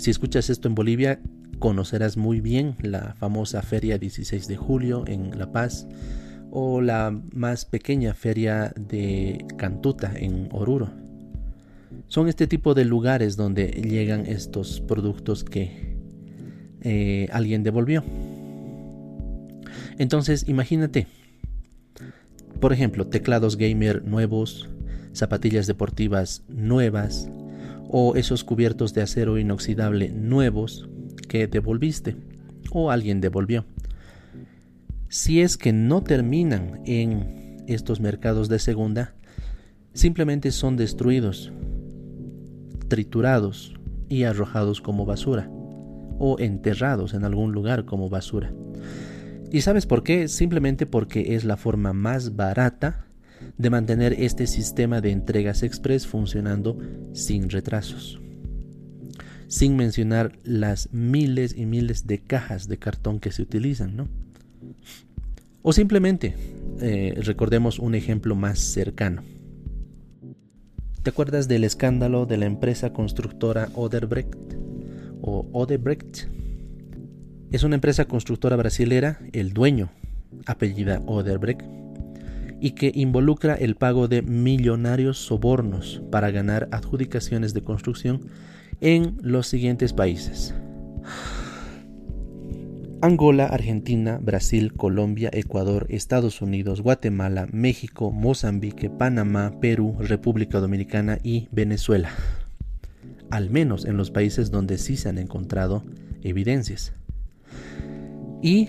Si 0.04 0.10
escuchas 0.10 0.50
esto 0.50 0.68
en 0.68 0.74
Bolivia, 0.74 1.18
conocerás 1.58 2.18
muy 2.18 2.42
bien 2.42 2.76
la 2.82 3.14
famosa 3.14 3.62
Feria 3.62 3.96
16 3.96 4.48
de 4.48 4.56
Julio 4.58 5.04
en 5.06 5.38
La 5.38 5.50
Paz 5.50 5.88
o 6.50 6.82
la 6.82 7.18
más 7.32 7.64
pequeña 7.64 8.12
feria 8.12 8.74
de 8.76 9.46
Cantuta 9.56 10.12
en 10.14 10.50
Oruro. 10.52 10.90
Son 12.08 12.28
este 12.28 12.46
tipo 12.46 12.74
de 12.74 12.84
lugares 12.84 13.36
donde 13.38 13.68
llegan 13.68 14.26
estos 14.26 14.82
productos 14.82 15.42
que 15.42 15.96
eh, 16.82 17.26
alguien 17.32 17.62
devolvió. 17.62 18.04
Entonces, 19.96 20.46
imagínate, 20.46 21.06
por 22.60 22.74
ejemplo, 22.74 23.06
teclados 23.06 23.56
gamer 23.56 24.04
nuevos, 24.04 24.68
zapatillas 25.14 25.66
deportivas 25.66 26.42
nuevas 26.48 27.30
o 27.96 28.16
esos 28.16 28.42
cubiertos 28.42 28.92
de 28.92 29.02
acero 29.02 29.38
inoxidable 29.38 30.08
nuevos 30.08 30.88
que 31.28 31.46
devolviste 31.46 32.16
o 32.72 32.90
alguien 32.90 33.20
devolvió. 33.20 33.66
Si 35.08 35.40
es 35.40 35.56
que 35.56 35.72
no 35.72 36.02
terminan 36.02 36.80
en 36.86 37.62
estos 37.68 38.00
mercados 38.00 38.48
de 38.48 38.58
segunda, 38.58 39.14
simplemente 39.92 40.50
son 40.50 40.76
destruidos, 40.76 41.52
triturados 42.88 43.74
y 44.08 44.24
arrojados 44.24 44.80
como 44.80 45.06
basura 45.06 45.48
o 46.18 46.40
enterrados 46.40 47.14
en 47.14 47.22
algún 47.22 47.52
lugar 47.52 47.84
como 47.84 48.08
basura. 48.08 48.52
¿Y 49.52 49.60
sabes 49.60 49.86
por 49.86 50.02
qué? 50.02 50.26
Simplemente 50.26 50.84
porque 50.84 51.36
es 51.36 51.44
la 51.44 51.56
forma 51.56 51.92
más 51.92 52.34
barata 52.34 53.06
de 53.58 53.70
mantener 53.70 54.14
este 54.18 54.46
sistema 54.46 55.00
de 55.00 55.10
entregas 55.10 55.62
express 55.62 56.06
funcionando 56.06 56.78
sin 57.12 57.50
retrasos. 57.50 58.20
Sin 59.46 59.76
mencionar 59.76 60.32
las 60.42 60.92
miles 60.92 61.56
y 61.56 61.66
miles 61.66 62.06
de 62.06 62.18
cajas 62.18 62.66
de 62.66 62.78
cartón 62.78 63.20
que 63.20 63.30
se 63.30 63.42
utilizan, 63.42 63.96
¿no? 63.96 64.08
O 65.62 65.72
simplemente, 65.72 66.34
eh, 66.80 67.14
recordemos 67.22 67.78
un 67.78 67.94
ejemplo 67.94 68.34
más 68.34 68.58
cercano. 68.58 69.22
¿Te 71.02 71.10
acuerdas 71.10 71.48
del 71.48 71.64
escándalo 71.64 72.26
de 72.26 72.38
la 72.38 72.46
empresa 72.46 72.92
constructora 72.92 73.68
Oderbrecht 73.74 74.54
Odebrecht? 75.20 76.28
Es 77.50 77.62
una 77.62 77.76
empresa 77.76 78.06
constructora 78.06 78.56
brasilera, 78.56 79.20
el 79.32 79.52
dueño, 79.52 79.90
apellida 80.46 81.02
Oderbrecht, 81.06 81.62
y 82.60 82.72
que 82.72 82.92
involucra 82.94 83.54
el 83.54 83.76
pago 83.76 84.08
de 84.08 84.22
millonarios 84.22 85.18
sobornos 85.18 86.02
para 86.10 86.30
ganar 86.30 86.68
adjudicaciones 86.72 87.54
de 87.54 87.62
construcción 87.62 88.28
en 88.80 89.16
los 89.20 89.46
siguientes 89.46 89.92
países. 89.92 90.54
Angola, 93.04 93.44
Argentina, 93.44 94.18
Brasil, 94.22 94.72
Colombia, 94.72 95.28
Ecuador, 95.34 95.86
Estados 95.90 96.40
Unidos, 96.40 96.80
Guatemala, 96.80 97.46
México, 97.52 98.10
Mozambique, 98.10 98.88
Panamá, 98.88 99.52
Perú, 99.60 99.96
República 100.00 100.58
Dominicana 100.58 101.18
y 101.22 101.48
Venezuela. 101.52 102.08
Al 103.30 103.50
menos 103.50 103.84
en 103.84 103.98
los 103.98 104.10
países 104.10 104.50
donde 104.50 104.78
sí 104.78 104.96
se 104.96 105.10
han 105.10 105.18
encontrado 105.18 105.84
evidencias. 106.22 106.94
Y 108.40 108.68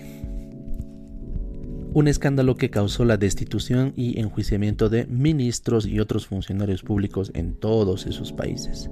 un 1.96 2.08
escándalo 2.08 2.56
que 2.56 2.68
causó 2.68 3.06
la 3.06 3.16
destitución 3.16 3.94
y 3.96 4.20
enjuiciamiento 4.20 4.90
de 4.90 5.06
ministros 5.06 5.86
y 5.86 5.98
otros 5.98 6.26
funcionarios 6.26 6.82
públicos 6.82 7.30
en 7.32 7.54
todos 7.54 8.04
esos 8.04 8.34
países. 8.34 8.90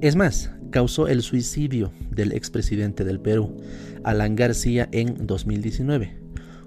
Es 0.00 0.14
más, 0.14 0.52
causó 0.70 1.08
el 1.08 1.22
suicidio 1.22 1.90
del 2.12 2.30
expresidente 2.30 3.02
del 3.02 3.18
Perú, 3.18 3.56
Alan 4.04 4.36
García, 4.36 4.88
en 4.92 5.26
2019, 5.26 6.16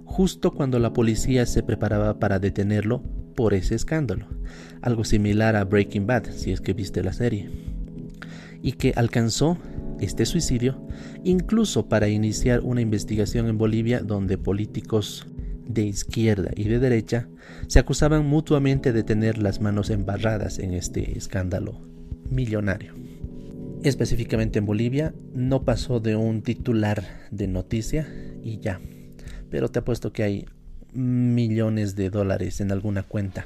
justo 0.04 0.52
cuando 0.52 0.78
la 0.78 0.92
policía 0.92 1.46
se 1.46 1.64
preparaba 1.64 2.20
para 2.20 2.40
detenerlo 2.40 3.02
por 3.34 3.54
ese 3.54 3.76
escándalo, 3.76 4.28
algo 4.82 5.06
similar 5.06 5.56
a 5.56 5.64
Breaking 5.64 6.06
Bad, 6.06 6.32
si 6.32 6.52
es 6.52 6.60
que 6.60 6.74
viste 6.74 7.02
la 7.02 7.14
serie, 7.14 7.50
y 8.62 8.74
que 8.74 8.92
alcanzó 8.98 9.58
este 10.02 10.26
suicidio 10.26 10.86
incluso 11.24 11.88
para 11.88 12.10
iniciar 12.10 12.60
una 12.60 12.82
investigación 12.82 13.48
en 13.48 13.58
Bolivia 13.58 14.02
donde 14.02 14.38
políticos 14.38 15.28
de 15.74 15.84
izquierda 15.84 16.52
y 16.56 16.66
de 16.66 16.80
derecha 16.80 17.28
se 17.68 17.80
acusaban 17.80 18.26
mutuamente 18.26 18.94
de 18.94 19.04
tener 19.04 19.38
las 19.38 19.62
manos 19.62 19.90
embarradas 19.90 20.60
en 20.60 20.74
este 20.74 21.18
escándalo 21.18 21.80
millonario. 22.30 22.94
Específicamente 23.84 24.60
en 24.60 24.66
Bolivia 24.66 25.14
no 25.34 25.64
pasó 25.64 26.00
de 26.00 26.16
un 26.16 26.42
titular 26.44 27.04
de 27.32 27.48
noticia 27.48 28.08
y 28.44 28.60
ya, 28.60 28.80
pero 29.50 29.70
te 29.70 29.80
apuesto 29.80 30.14
que 30.14 30.24
hay 30.24 30.46
millones 30.94 31.96
de 31.96 32.10
dólares 32.10 32.62
en 32.62 32.72
alguna 32.72 33.04
cuenta. 33.04 33.46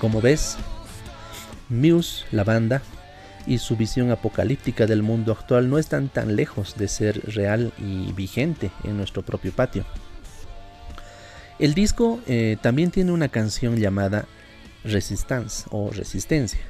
Como 0.00 0.20
ves, 0.20 0.56
Muse, 1.68 2.24
la 2.32 2.44
banda, 2.44 2.82
y 3.46 3.58
su 3.58 3.76
visión 3.76 4.10
apocalíptica 4.10 4.86
del 4.86 5.02
mundo 5.02 5.32
actual 5.32 5.70
no 5.70 5.78
están 5.78 6.08
tan 6.08 6.36
lejos 6.36 6.76
de 6.76 6.86
ser 6.86 7.20
real 7.34 7.72
y 7.78 8.12
vigente 8.12 8.70
en 8.84 8.96
nuestro 8.96 9.22
propio 9.22 9.52
patio. 9.52 9.86
El 11.58 11.74
disco 11.74 12.20
eh, 12.26 12.56
también 12.60 12.90
tiene 12.90 13.10
una 13.10 13.28
canción 13.28 13.76
llamada 13.76 14.26
Resistance 14.84 15.66
o 15.70 15.90
Resistencia, 15.90 16.60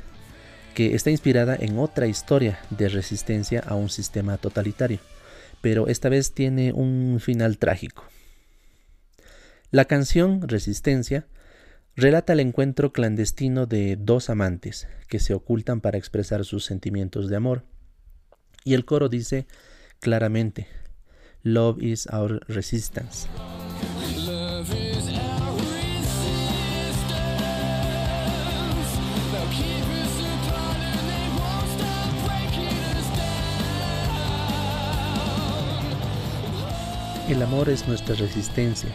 que 0.74 0.94
está 0.94 1.10
inspirada 1.10 1.56
en 1.58 1.78
otra 1.78 2.06
historia 2.06 2.60
de 2.70 2.88
resistencia 2.88 3.60
a 3.66 3.74
un 3.74 3.90
sistema 3.90 4.38
totalitario, 4.38 5.00
pero 5.60 5.88
esta 5.88 6.08
vez 6.08 6.32
tiene 6.32 6.72
un 6.72 7.18
final 7.20 7.58
trágico. 7.58 8.04
La 9.70 9.84
canción 9.84 10.48
Resistencia 10.48 11.26
relata 11.98 12.32
el 12.32 12.38
encuentro 12.38 12.92
clandestino 12.92 13.66
de 13.66 13.96
dos 13.96 14.30
amantes 14.30 14.86
que 15.08 15.18
se 15.18 15.34
ocultan 15.34 15.80
para 15.80 15.98
expresar 15.98 16.44
sus 16.44 16.64
sentimientos 16.64 17.28
de 17.28 17.34
amor. 17.34 17.64
Y 18.62 18.74
el 18.74 18.84
coro 18.84 19.08
dice 19.08 19.48
claramente, 19.98 20.68
Love 21.42 21.82
is 21.82 22.06
our 22.12 22.40
resistance. 22.46 23.26
El 37.28 37.42
amor 37.42 37.68
es 37.68 37.88
nuestra 37.88 38.14
resistencia 38.14 38.88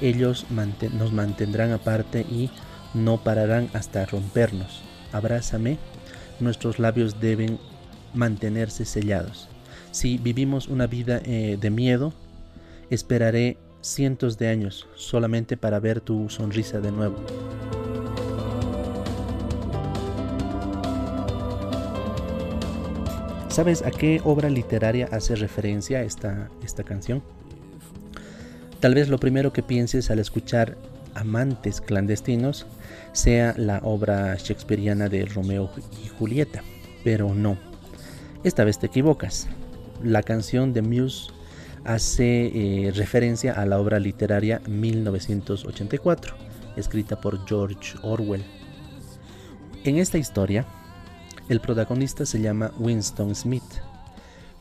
ellos 0.00 0.46
nos 0.92 1.12
mantendrán 1.12 1.72
aparte 1.72 2.20
y 2.20 2.50
no 2.94 3.22
pararán 3.22 3.68
hasta 3.72 4.06
rompernos. 4.06 4.82
Abrázame, 5.12 5.78
nuestros 6.40 6.78
labios 6.78 7.20
deben 7.20 7.58
mantenerse 8.14 8.84
sellados. 8.84 9.48
Si 9.90 10.18
vivimos 10.18 10.68
una 10.68 10.86
vida 10.86 11.20
eh, 11.24 11.56
de 11.60 11.70
miedo, 11.70 12.12
esperaré 12.90 13.58
cientos 13.80 14.38
de 14.38 14.48
años 14.48 14.88
solamente 14.96 15.56
para 15.56 15.78
ver 15.78 16.00
tu 16.00 16.28
sonrisa 16.30 16.80
de 16.80 16.90
nuevo. 16.90 17.16
¿Sabes 23.48 23.82
a 23.82 23.92
qué 23.92 24.20
obra 24.24 24.50
literaria 24.50 25.08
hace 25.12 25.36
referencia 25.36 26.02
esta, 26.02 26.50
esta 26.64 26.82
canción? 26.82 27.22
Tal 28.84 28.94
vez 28.94 29.08
lo 29.08 29.16
primero 29.16 29.50
que 29.50 29.62
pienses 29.62 30.10
al 30.10 30.18
escuchar 30.18 30.76
Amantes 31.14 31.80
clandestinos 31.80 32.66
sea 33.12 33.54
la 33.56 33.78
obra 33.78 34.34
shakespeariana 34.34 35.08
de 35.08 35.24
Romeo 35.24 35.70
y 36.04 36.08
Julieta, 36.08 36.62
pero 37.02 37.34
no. 37.34 37.56
Esta 38.42 38.62
vez 38.62 38.78
te 38.78 38.84
equivocas. 38.84 39.48
La 40.02 40.22
canción 40.22 40.74
de 40.74 40.82
Muse 40.82 41.32
hace 41.84 42.48
eh, 42.48 42.92
referencia 42.92 43.54
a 43.54 43.64
la 43.64 43.80
obra 43.80 43.98
literaria 43.98 44.60
1984, 44.68 46.34
escrita 46.76 47.18
por 47.18 47.48
George 47.48 47.96
Orwell. 48.02 48.44
En 49.84 49.96
esta 49.96 50.18
historia, 50.18 50.66
el 51.48 51.60
protagonista 51.60 52.26
se 52.26 52.42
llama 52.42 52.70
Winston 52.78 53.34
Smith. 53.34 53.80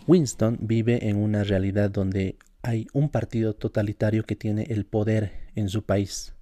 Winston 0.07 0.59
vive 0.61 1.09
en 1.09 1.17
una 1.17 1.43
realidad 1.43 1.89
donde 1.89 2.37
hay 2.63 2.87
un 2.93 3.09
partido 3.09 3.53
totalitario 3.53 4.23
que 4.23 4.37
tiene 4.37 4.63
el 4.69 4.85
poder 4.85 5.33
en 5.53 5.67
su 5.69 5.83
país. 5.83 6.33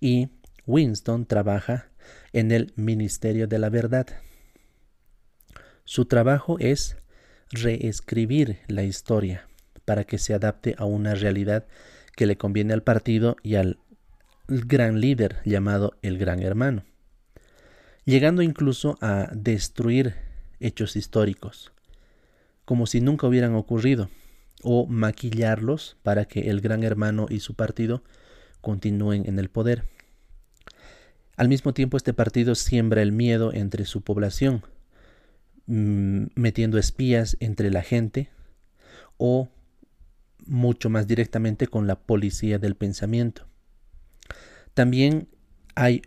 Y 0.00 0.28
Winston 0.66 1.24
trabaja 1.24 1.88
en 2.32 2.52
el 2.52 2.72
Ministerio 2.76 3.48
de 3.48 3.58
la 3.58 3.70
Verdad. 3.70 4.06
Su 5.84 6.04
trabajo 6.04 6.58
es 6.60 6.98
reescribir 7.50 8.58
la 8.68 8.84
historia 8.84 9.48
para 9.86 10.04
que 10.04 10.18
se 10.18 10.34
adapte 10.34 10.74
a 10.78 10.84
una 10.84 11.14
realidad 11.14 11.66
que 12.16 12.26
le 12.26 12.36
conviene 12.36 12.74
al 12.74 12.82
partido 12.82 13.36
y 13.42 13.54
al 13.54 13.78
gran 14.48 15.00
líder 15.00 15.38
llamado 15.44 15.96
el 16.02 16.18
Gran 16.18 16.42
Hermano, 16.42 16.84
llegando 18.04 18.42
incluso 18.42 18.98
a 19.00 19.30
destruir 19.32 20.14
hechos 20.60 20.96
históricos, 20.96 21.72
como 22.64 22.86
si 22.86 23.00
nunca 23.00 23.26
hubieran 23.26 23.54
ocurrido 23.54 24.10
o 24.62 24.86
maquillarlos 24.86 25.96
para 26.02 26.24
que 26.26 26.50
el 26.50 26.60
gran 26.60 26.82
hermano 26.82 27.26
y 27.28 27.40
su 27.40 27.54
partido 27.54 28.02
continúen 28.60 29.24
en 29.26 29.38
el 29.38 29.48
poder. 29.48 29.84
Al 31.36 31.48
mismo 31.48 31.74
tiempo 31.74 31.96
este 31.96 32.14
partido 32.14 32.54
siembra 32.54 33.02
el 33.02 33.12
miedo 33.12 33.52
entre 33.52 33.84
su 33.84 34.00
población, 34.02 34.62
mm, 35.66 36.26
metiendo 36.34 36.78
espías 36.78 37.36
entre 37.40 37.70
la 37.70 37.82
gente 37.82 38.30
o 39.18 39.48
mucho 40.46 40.90
más 40.90 41.06
directamente 41.06 41.66
con 41.66 41.86
la 41.86 41.96
policía 41.98 42.58
del 42.58 42.74
pensamiento. 42.74 43.46
También 44.74 45.28
hay 45.74 46.02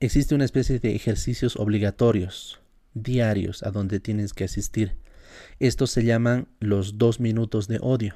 existe 0.00 0.34
una 0.34 0.44
especie 0.44 0.78
de 0.78 0.94
ejercicios 0.94 1.56
obligatorios 1.56 2.60
diarios 2.94 3.62
a 3.62 3.70
donde 3.70 4.00
tienes 4.00 4.32
que 4.32 4.44
asistir 4.44 4.96
estos 5.58 5.90
se 5.90 6.04
llaman 6.04 6.48
los 6.60 6.98
dos 6.98 7.20
minutos 7.20 7.68
de 7.68 7.78
odio, 7.80 8.14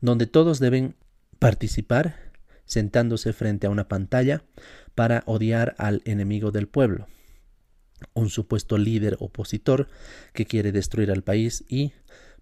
donde 0.00 0.26
todos 0.26 0.58
deben 0.58 0.96
participar 1.38 2.26
sentándose 2.64 3.32
frente 3.32 3.66
a 3.66 3.70
una 3.70 3.88
pantalla 3.88 4.42
para 4.94 5.22
odiar 5.26 5.74
al 5.78 6.02
enemigo 6.04 6.50
del 6.50 6.68
pueblo, 6.68 7.06
un 8.14 8.28
supuesto 8.28 8.76
líder 8.76 9.16
opositor 9.20 9.88
que 10.32 10.46
quiere 10.46 10.72
destruir 10.72 11.10
al 11.10 11.22
país 11.22 11.64
y, 11.68 11.92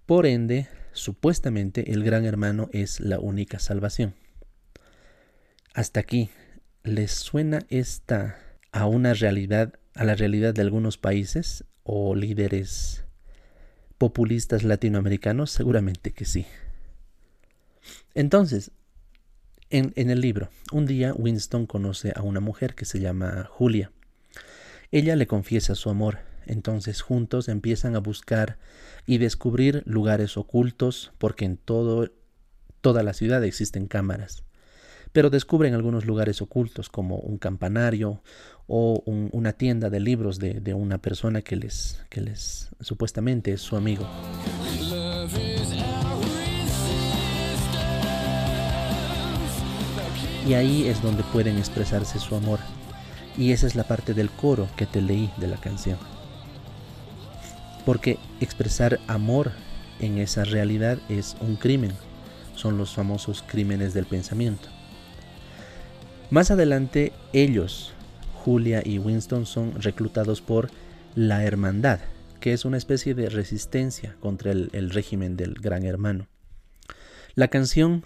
por 0.06 0.26
ende, 0.26 0.68
supuestamente 0.92 1.92
el 1.92 2.02
gran 2.04 2.24
hermano 2.24 2.68
es 2.72 3.00
la 3.00 3.18
única 3.18 3.58
salvación. 3.58 4.14
Hasta 5.74 6.00
aquí, 6.00 6.30
¿les 6.82 7.10
suena 7.10 7.66
esta 7.68 8.38
a 8.72 8.86
una 8.86 9.14
realidad, 9.14 9.74
a 9.94 10.04
la 10.04 10.14
realidad 10.14 10.54
de 10.54 10.62
algunos 10.62 10.98
países 10.98 11.64
o 11.82 12.14
líderes 12.14 13.04
populistas 14.04 14.64
latinoamericanos? 14.64 15.50
Seguramente 15.50 16.12
que 16.12 16.26
sí. 16.26 16.44
Entonces, 18.12 18.70
en, 19.70 19.94
en, 19.96 20.10
el 20.10 20.20
libro, 20.20 20.50
un 20.72 20.84
día 20.84 21.14
Winston 21.14 21.64
conoce 21.64 22.12
a 22.14 22.20
una 22.20 22.40
mujer 22.40 22.74
que 22.74 22.84
se 22.84 23.00
llama 23.00 23.48
Julia. 23.48 23.92
Ella 24.90 25.16
le 25.16 25.26
confiesa 25.26 25.74
su 25.74 25.88
amor, 25.88 26.18
entonces 26.44 27.00
juntos 27.00 27.48
empiezan 27.48 27.96
a 27.96 28.00
buscar 28.00 28.58
y 29.06 29.16
descubrir 29.16 29.82
lugares 29.86 30.36
ocultos 30.36 31.12
porque 31.16 31.46
en 31.46 31.56
todo, 31.56 32.12
toda 32.82 33.02
la 33.02 33.14
ciudad 33.14 33.42
existen 33.42 33.86
cámaras. 33.86 34.44
Pero 35.14 35.30
descubren 35.30 35.74
algunos 35.74 36.06
lugares 36.06 36.42
ocultos 36.42 36.88
como 36.88 37.18
un 37.18 37.38
campanario 37.38 38.20
o 38.66 39.00
una 39.06 39.52
tienda 39.52 39.88
de 39.88 40.00
libros 40.00 40.40
de, 40.40 40.54
de, 40.54 40.74
una 40.74 40.98
persona 40.98 41.40
que 41.40 41.54
les, 41.54 42.02
que 42.10 42.20
les 42.20 42.70
supuestamente 42.80 43.52
es 43.52 43.60
su 43.60 43.76
amigo. 43.76 44.04
Y 50.48 50.54
ahí 50.54 50.88
es 50.88 51.00
donde 51.00 51.22
pueden 51.32 51.58
expresarse 51.58 52.18
su 52.18 52.34
amor. 52.34 52.58
Y 53.38 53.52
esa 53.52 53.68
es 53.68 53.76
la 53.76 53.84
parte 53.84 54.14
del 54.14 54.30
coro 54.30 54.66
que 54.76 54.86
te 54.86 55.00
leí 55.00 55.30
de 55.36 55.46
la 55.46 55.58
canción. 55.58 55.98
Porque 57.86 58.18
expresar 58.40 58.98
amor 59.06 59.52
en 60.00 60.18
esa 60.18 60.42
realidad 60.42 60.98
es 61.08 61.36
un 61.40 61.54
crimen. 61.54 61.92
Son 62.56 62.76
los 62.76 62.92
famosos 62.92 63.44
crímenes 63.46 63.94
del 63.94 64.06
pensamiento. 64.06 64.74
Más 66.30 66.50
adelante 66.50 67.12
ellos, 67.32 67.92
Julia 68.34 68.82
y 68.84 68.98
Winston, 68.98 69.46
son 69.46 69.80
reclutados 69.80 70.40
por 70.40 70.70
la 71.14 71.44
Hermandad, 71.44 72.00
que 72.40 72.52
es 72.52 72.64
una 72.64 72.76
especie 72.76 73.14
de 73.14 73.28
resistencia 73.28 74.16
contra 74.20 74.50
el, 74.52 74.90
régimen 74.90 75.36
del 75.36 75.54
Gran 75.54 75.84
Hermano. 75.84 76.26
La 77.34 77.48
canción 77.48 78.04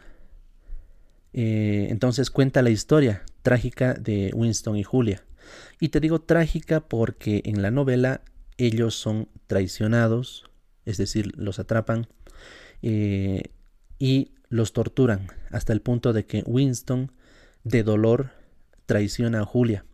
eh, 1.32 1.86
entonces 1.90 2.30
cuenta 2.30 2.62
la 2.62 2.70
historia 2.70 3.22
trágica 3.42 3.94
de 3.94 4.30
Winston 4.34 4.76
y 4.76 4.82
Julia. 4.82 5.24
Y 5.80 5.88
te 5.88 6.00
digo 6.00 6.20
trágica 6.20 6.80
porque 6.80 7.42
en 7.44 7.62
la 7.62 7.70
novela 7.70 8.22
ellos 8.56 8.94
son 8.94 9.28
traicionados, 9.46 10.50
es 10.84 10.96
decir, 10.98 11.32
los 11.36 11.58
atrapan 11.58 12.08
eh, 12.82 13.44
y 13.98 14.32
los 14.48 14.72
torturan 14.72 15.28
hasta 15.50 15.72
el 15.72 15.80
punto 15.80 16.12
de 16.12 16.26
que 16.26 16.42
Winston 16.46 17.12
de 17.64 17.82
dolor 17.82 18.30
traiciona 18.86 19.40
a 19.40 19.44
Julia, 19.44 19.84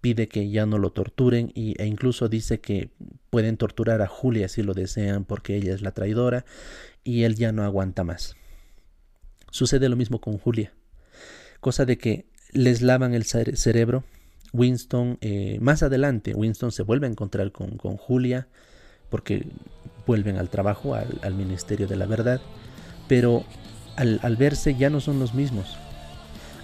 pide 0.00 0.28
que 0.28 0.50
ya 0.50 0.66
no 0.66 0.78
lo 0.78 0.90
torturen 0.90 1.52
y, 1.54 1.80
e 1.80 1.86
incluso 1.86 2.28
dice 2.28 2.60
que 2.60 2.90
pueden 3.30 3.56
torturar 3.56 4.02
a 4.02 4.08
Julia 4.08 4.48
si 4.48 4.62
lo 4.62 4.74
desean 4.74 5.24
porque 5.24 5.56
ella 5.56 5.72
es 5.74 5.80
la 5.80 5.92
traidora 5.92 6.44
y 7.04 7.22
él 7.22 7.36
ya 7.36 7.52
no 7.52 7.62
aguanta 7.62 8.04
más. 8.04 8.36
Sucede 9.50 9.88
lo 9.88 9.96
mismo 9.96 10.20
con 10.20 10.38
Julia, 10.38 10.72
cosa 11.60 11.84
de 11.84 11.98
que 11.98 12.26
les 12.52 12.82
lavan 12.82 13.14
el 13.14 13.24
cerebro. 13.24 14.04
Winston, 14.52 15.18
eh, 15.22 15.58
más 15.60 15.82
adelante, 15.82 16.34
Winston 16.34 16.72
se 16.72 16.82
vuelve 16.82 17.06
a 17.06 17.10
encontrar 17.10 17.52
con, 17.52 17.78
con 17.78 17.96
Julia 17.96 18.48
porque 19.08 19.46
vuelven 20.06 20.36
al 20.36 20.50
trabajo, 20.50 20.94
al, 20.94 21.34
Ministerio 21.34 21.86
de 21.86 21.96
la 21.96 22.06
Verdad, 22.06 22.40
pero 23.08 23.44
al, 23.96 24.20
al 24.22 24.36
verse 24.36 24.74
ya 24.74 24.90
no 24.90 25.00
son 25.00 25.18
los 25.18 25.32
mismos. 25.34 25.78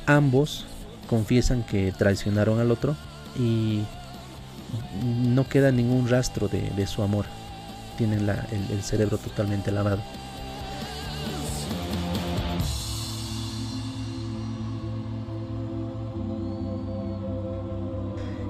Ambos 0.08 0.64
confiesan 1.06 1.62
que 1.64 1.92
traicionaron 1.92 2.60
al 2.60 2.70
otro 2.70 2.96
y 3.38 3.82
no 5.04 5.46
queda 5.46 5.70
ningún 5.70 6.08
rastro 6.08 6.48
de, 6.48 6.86
su 6.86 7.02
amor. 7.02 7.26
Tienen 7.98 8.26
el, 8.26 8.82
cerebro 8.82 9.18
totalmente 9.18 9.70
lavado. 9.70 10.00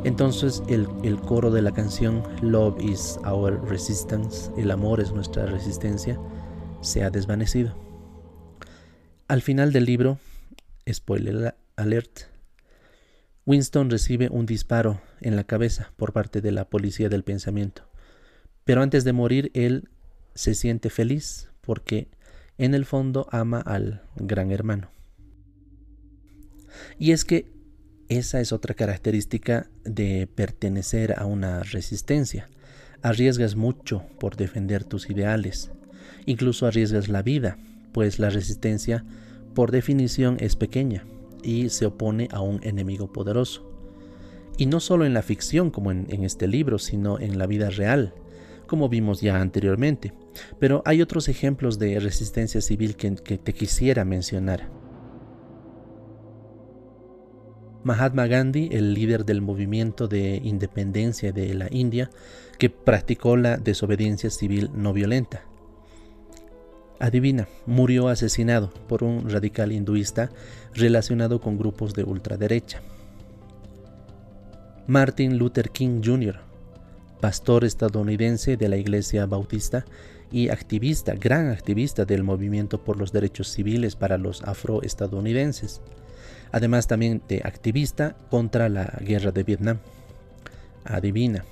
Entonces 0.05 0.63
el, 0.69 1.21
coro 1.23 1.51
de 1.51 1.63
la 1.63 1.73
canción 1.73 2.23
Love 2.41 2.81
is 2.81 3.19
our 3.27 3.61
resistance, 3.69 4.53
el 4.57 4.71
amor 4.71 5.01
es 5.01 5.11
nuestra 5.11 5.47
resistencia, 5.47 6.21
se 6.83 7.03
ha 7.03 7.11
desvanecido. 7.11 7.75
Al 9.27 9.43
final 9.43 9.73
del 9.73 9.87
libro, 9.87 10.19
spoiler 10.93 11.55
alert, 11.77 12.23
Winston 13.47 13.89
recibe 13.89 14.29
un 14.31 14.45
disparo 14.45 15.01
en 15.21 15.35
la 15.35 15.45
cabeza 15.45 15.93
por 15.97 16.13
parte 16.13 16.43
de 16.43 16.53
la 16.53 16.69
policía 16.69 17.09
del 17.09 17.25
pensamiento. 17.25 17.89
Pero 18.65 18.83
antes 18.83 19.05
de 19.05 19.15
morir 19.15 19.51
él 19.55 19.89
se 20.35 20.55
siente 20.55 20.91
feliz 20.91 21.49
porque 21.63 22.09
en 22.59 22.75
el 22.75 22.85
fondo 22.85 23.27
ama 23.31 23.61
al 23.61 24.03
gran 24.17 24.51
hermano. 24.51 24.91
Y 26.99 27.13
es 27.13 27.25
que 27.25 27.51
esa 28.09 28.41
es 28.41 28.53
otra 28.53 28.75
característica 28.75 29.71
de 29.85 30.27
pertenecer 30.27 31.19
a 31.19 31.25
una 31.25 31.63
resistencia. 31.63 32.51
Arriesgas 33.01 33.57
mucho 33.57 34.05
por 34.19 34.37
defender 34.37 34.85
tus 34.85 35.09
ideales. 35.09 35.71
Incluso 36.27 36.67
arriesgas 36.67 37.09
la 37.09 37.23
vida, 37.23 37.57
pues 37.93 38.19
la 38.19 38.29
resistencia 38.29 39.05
por 39.59 39.73
definición 39.73 40.37
es 40.39 40.55
pequeña 40.55 41.05
y 41.43 41.71
se 41.71 41.85
opone 41.85 42.29
a 42.31 42.41
un 42.41 42.61
enemigo 42.63 43.13
poderoso. 43.13 43.69
Y 44.57 44.67
no 44.67 44.79
solo 44.79 45.05
en 45.05 45.15
la 45.15 45.23
ficción 45.23 45.73
como 45.73 45.91
en, 45.91 46.07
este 46.23 46.47
libro, 46.47 46.79
sino 46.79 47.19
en 47.19 47.39
la 47.39 47.49
vida 47.49 47.69
real, 47.69 48.15
como 48.69 48.89
vimos 48.89 49.21
ya 49.21 49.41
anteriormente. 49.41 50.13
Pero 50.61 50.81
hay 50.85 51.03
otros 51.03 51.29
ejemplos 51.29 51.81
de 51.81 51.99
resistencia 51.99 52.61
civil 52.61 52.95
que 52.95 53.11
te 53.11 53.53
quisiera 53.53 54.05
mencionar. 54.05 54.71
Mahatma 57.83 58.29
Gandhi, 58.29 58.69
el 58.71 58.95
líder 58.95 59.25
del 59.25 59.43
movimiento 59.43 60.07
de 60.07 60.37
independencia 60.37 61.33
de 61.33 61.53
la 61.55 61.67
India, 61.73 62.11
que 62.61 62.71
practicó 62.71 63.37
la 63.37 63.57
desobediencia 63.57 64.31
civil 64.31 64.71
no 64.73 64.93
violenta. 64.93 65.48
Adivina, 66.99 67.49
murió 67.67 68.09
asesinado 68.09 68.73
por 68.89 69.05
un 69.05 69.31
radical 69.31 69.73
hinduista 69.73 70.31
relacionado 70.75 71.41
con 71.41 71.59
grupos 71.59 71.95
de 71.95 72.05
ultraderecha. 72.05 72.81
Martin 74.87 75.39
Luther 75.39 75.71
King 75.71 76.01
Jr., 76.05 76.41
pastor 77.21 77.65
estadounidense 77.65 78.57
de 78.57 78.69
la 78.69 78.77
Iglesia 78.77 79.27
Bautista 79.27 79.85
y 80.31 80.49
activista, 80.49 81.15
gran 81.15 81.51
activista 81.51 82.05
del 82.05 82.23
movimiento 82.23 82.83
por 82.83 82.99
los 82.99 83.13
derechos 83.13 83.49
civiles 83.49 83.97
para 83.97 84.19
los 84.19 84.43
afroestadounidenses 84.43 85.81
además 86.53 86.87
también 86.87 87.23
de 87.29 87.43
activista 87.45 88.17
contra 88.31 88.69
la 88.69 88.99
guerra 89.01 89.31
de 89.31 89.43
Vietnam. 89.43 89.79
Adivina, 90.85 91.45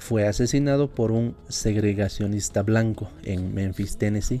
fue 0.00 0.26
asesinado 0.26 0.88
por 0.88 1.12
un 1.12 1.36
segregacionista 1.48 2.62
blanco 2.62 3.10
en 3.22 3.54
Memphis, 3.54 3.98
Tennessee, 3.98 4.40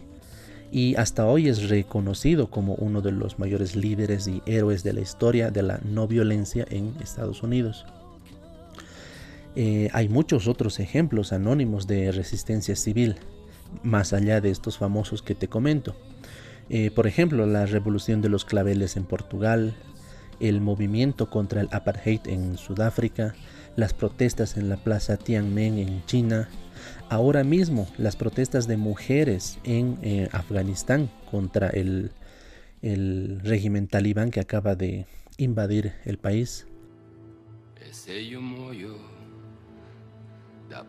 y 0.72 0.96
hasta 0.96 1.26
hoy 1.26 1.48
es 1.48 1.68
reconocido 1.68 2.48
como 2.50 2.74
uno 2.76 3.02
de 3.02 3.12
los 3.12 3.38
mayores 3.38 3.76
líderes 3.76 4.26
y 4.26 4.42
héroes 4.46 4.82
de 4.82 4.94
la 4.94 5.00
historia 5.00 5.50
de 5.50 5.62
la 5.62 5.80
no 5.84 6.08
violencia 6.08 6.66
en 6.70 6.94
Estados 7.02 7.42
Unidos. 7.42 7.84
Eh, 9.54 9.90
hay 9.92 10.08
muchos 10.08 10.48
otros 10.48 10.80
ejemplos 10.80 11.32
anónimos 11.32 11.86
de 11.86 12.10
resistencia 12.10 12.74
civil, 12.74 13.16
más 13.82 14.12
allá 14.12 14.40
de 14.40 14.50
estos 14.50 14.78
famosos 14.78 15.22
que 15.22 15.34
te 15.34 15.48
comento. 15.48 15.94
Eh, 16.70 16.90
por 16.90 17.06
ejemplo, 17.06 17.44
la 17.46 17.66
revolución 17.66 18.22
de 18.22 18.30
los 18.30 18.46
claveles 18.46 18.96
en 18.96 19.04
Portugal, 19.04 19.74
el 20.38 20.62
movimiento 20.62 21.28
contra 21.28 21.60
el 21.60 21.68
apartheid 21.70 22.20
en 22.26 22.56
Sudáfrica, 22.56 23.34
las 23.76 23.94
protestas 23.94 24.56
en 24.56 24.68
la 24.68 24.76
plaza 24.76 25.16
Tiananmen 25.16 25.78
en 25.78 26.04
China, 26.06 26.48
ahora 27.08 27.44
mismo 27.44 27.88
las 27.98 28.16
protestas 28.16 28.66
de 28.66 28.76
mujeres 28.76 29.58
en 29.64 29.98
eh, 30.02 30.28
Afganistán 30.32 31.10
contra 31.30 31.68
el, 31.68 32.12
el, 32.82 33.40
régimen 33.42 33.88
talibán 33.88 34.30
que 34.30 34.40
acaba 34.40 34.74
de 34.74 35.06
invadir 35.38 35.92
el 36.04 36.18
país. 36.18 36.66
Da. 40.68 40.84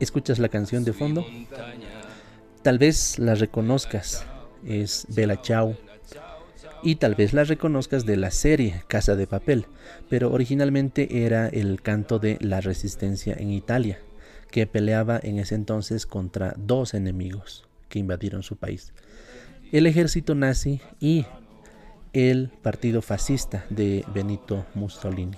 ¿Escuchas 0.00 0.38
la 0.38 0.48
canción 0.48 0.84
de 0.84 0.92
fondo? 0.92 1.24
Tal 2.62 2.78
vez 2.78 3.18
la 3.18 3.34
reconozcas. 3.34 4.24
Es 4.66 5.06
Bella 5.08 5.40
Ciao. 5.42 5.76
Y 6.82 6.96
tal 6.96 7.14
vez 7.14 7.32
la 7.32 7.44
reconozcas 7.44 8.04
de 8.04 8.16
la 8.16 8.30
serie 8.30 8.82
Casa 8.88 9.16
de 9.16 9.26
Papel, 9.26 9.66
pero 10.10 10.30
originalmente 10.30 11.24
era 11.24 11.48
el 11.48 11.80
canto 11.80 12.18
de 12.18 12.36
la 12.40 12.60
resistencia 12.60 13.34
en 13.38 13.50
Italia 13.50 13.98
que 14.50 14.66
peleaba 14.66 15.18
en 15.22 15.38
ese 15.38 15.54
entonces 15.54 16.06
contra 16.06 16.54
dos 16.56 16.94
enemigos 16.94 17.66
que 17.88 17.98
invadieron 17.98 18.42
su 18.42 18.56
país. 18.56 18.92
El 19.72 19.86
ejército 19.86 20.34
nazi 20.34 20.80
y 21.00 21.26
el 22.12 22.50
partido 22.62 23.02
fascista 23.02 23.64
de 23.70 24.04
Benito 24.14 24.66
Mussolini. 24.74 25.36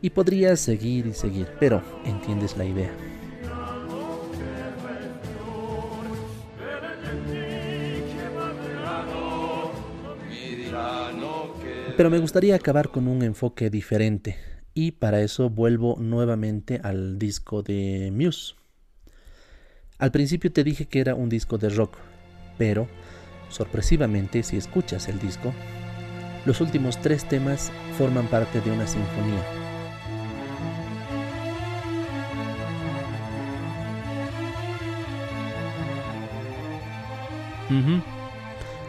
Y 0.00 0.10
podría 0.10 0.56
seguir 0.56 1.06
y 1.06 1.14
seguir, 1.14 1.48
pero 1.58 1.82
entiendes 2.04 2.56
la 2.56 2.64
idea. 2.64 2.90
Pero 11.96 12.10
me 12.10 12.18
gustaría 12.20 12.54
acabar 12.54 12.90
con 12.90 13.08
un 13.08 13.22
enfoque 13.22 13.70
diferente 13.70 14.36
y 14.72 14.92
para 14.92 15.20
eso 15.20 15.50
vuelvo 15.50 15.96
nuevamente 15.98 16.80
al 16.84 17.18
disco 17.18 17.64
de 17.64 18.12
Muse. 18.14 18.54
Al 19.98 20.12
principio 20.12 20.52
te 20.52 20.62
dije 20.62 20.86
que 20.86 21.00
era 21.00 21.16
un 21.16 21.28
disco 21.28 21.58
de 21.58 21.70
rock, 21.70 21.96
pero 22.56 22.86
sorpresivamente 23.48 24.44
si 24.44 24.56
escuchas 24.56 25.08
el 25.08 25.18
disco, 25.18 25.52
los 26.46 26.60
últimos 26.60 27.02
tres 27.02 27.28
temas 27.28 27.72
forman 27.96 28.28
parte 28.28 28.60
de 28.60 28.70
una 28.70 28.86
sinfonía. 28.86 29.57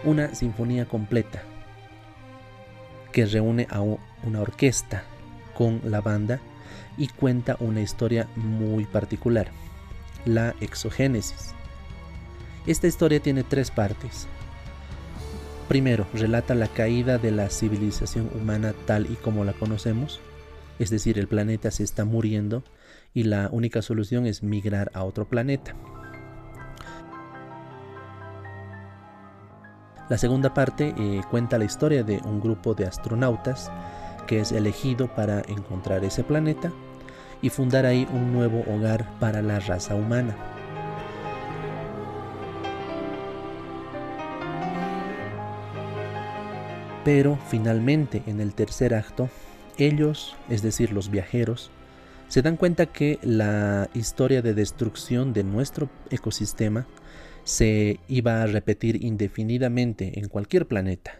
Una 0.03 0.33
sinfonía 0.33 0.85
completa 0.85 1.43
que 3.11 3.25
reúne 3.25 3.67
a 3.69 3.81
una 3.81 4.41
orquesta 4.41 5.03
con 5.53 5.81
la 5.83 6.01
banda 6.01 6.39
y 6.97 7.07
cuenta 7.07 7.57
una 7.59 7.81
historia 7.81 8.27
muy 8.35 8.85
particular, 8.85 9.47
la 10.25 10.55
exogénesis. 10.61 11.53
Esta 12.67 12.87
historia 12.87 13.19
tiene 13.19 13.43
tres 13.43 13.71
partes. 13.71 14.27
Primero, 15.67 16.07
relata 16.13 16.55
la 16.55 16.67
caída 16.67 17.17
de 17.17 17.31
la 17.31 17.49
civilización 17.49 18.29
humana 18.33 18.73
tal 18.85 19.11
y 19.11 19.15
como 19.15 19.43
la 19.43 19.53
conocemos, 19.53 20.19
es 20.77 20.89
decir, 20.89 21.19
el 21.19 21.27
planeta 21.27 21.71
se 21.71 21.83
está 21.83 22.05
muriendo 22.05 22.63
y 23.13 23.23
la 23.23 23.49
única 23.51 23.81
solución 23.81 24.25
es 24.25 24.43
migrar 24.43 24.91
a 24.93 25.03
otro 25.03 25.27
planeta. 25.27 25.75
La 30.09 30.17
segunda 30.17 30.55
parte 30.55 30.95
eh, 30.97 31.21
cuenta 31.29 31.59
la 31.59 31.65
historia 31.65 32.03
de 32.03 32.19
un 32.25 32.41
grupo 32.41 32.73
de 32.73 32.87
astronautas 32.87 33.71
que 34.25 34.39
es 34.39 34.51
elegido 34.51 35.07
para 35.07 35.41
encontrar 35.47 36.03
ese 36.03 36.23
planeta 36.23 36.71
y 37.43 37.49
fundar 37.49 37.85
ahí 37.85 38.07
un 38.11 38.33
nuevo 38.33 38.63
hogar 38.67 39.07
para 39.19 39.43
la 39.43 39.59
raza 39.59 39.93
humana. 39.93 40.35
Pero 47.05 47.37
finalmente 47.47 48.23
en 48.25 48.41
el 48.41 48.55
tercer 48.55 48.95
acto, 48.95 49.29
ellos, 49.77 50.35
es 50.49 50.63
decir, 50.63 50.91
los 50.91 51.11
viajeros, 51.11 51.69
se 52.27 52.41
dan 52.41 52.57
cuenta 52.57 52.87
que 52.87 53.19
la 53.21 53.89
historia 53.93 54.41
de 54.41 54.53
destrucción 54.53 55.33
de 55.33 55.43
nuestro 55.43 55.87
ecosistema 56.09 56.85
se 57.49 57.99
iba 58.07 58.43
a 58.43 58.45
repetir 58.45 59.03
indefinidamente 59.03 60.19
en 60.19 60.27
cualquier 60.27 60.67
planeta, 60.67 61.19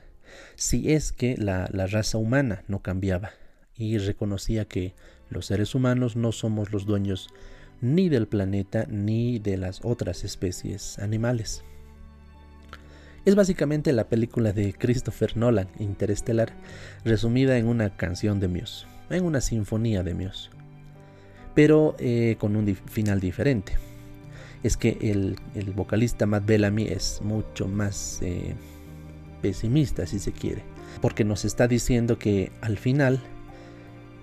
si 0.56 0.94
es 0.94 1.12
que 1.12 1.36
la, 1.36 1.66
raza 1.66 2.20
humana 2.20 2.64
no 2.68 2.84
cambiaba 2.84 3.32
y 3.76 3.98
reconocía 3.98 4.66
que 4.66 4.94
los 5.32 5.48
seres 5.48 5.74
humanos 5.74 6.16
no 6.16 6.32
somos 6.32 6.72
los 6.72 6.86
dueños 6.86 7.30
ni 7.82 8.10
del 8.10 8.28
planeta 8.28 8.86
ni 8.88 9.40
de 9.40 9.58
las 9.58 9.84
otras 9.84 10.24
especies 10.24 11.00
animales. 11.00 11.64
Es 13.26 13.34
básicamente 13.34 13.92
la 13.92 14.08
película 14.08 14.54
de 14.54 14.74
Christopher 14.74 15.36
Nolan, 15.36 15.70
Interestelar, 15.80 16.54
resumida 17.04 17.58
en 17.58 17.66
una 17.66 17.98
canción 17.98 18.40
de 18.40 18.50
Muse, 18.50 18.86
en 19.10 19.26
una 19.26 19.42
sinfonía 19.42 20.04
de 20.04 20.14
Muse, 20.14 20.52
pero 21.56 21.96
eh, 21.98 22.36
con 22.38 22.56
un 22.56 22.76
final 22.76 23.20
diferente 23.20 23.89
es 24.64 24.78
que 24.78 24.98
el, 25.02 25.38
vocalista 25.74 26.26
Matt 26.26 26.46
Bellamy 26.46 26.88
es 26.88 27.22
mucho 27.24 27.68
más 27.68 28.20
eh, 28.22 28.56
pesimista, 29.42 30.06
si 30.06 30.20
se 30.20 30.32
quiere, 30.32 30.64
porque 31.02 31.24
nos 31.24 31.46
está 31.46 31.68
diciendo 31.68 32.18
que 32.18 32.52
al 32.62 32.78
final, 32.78 33.22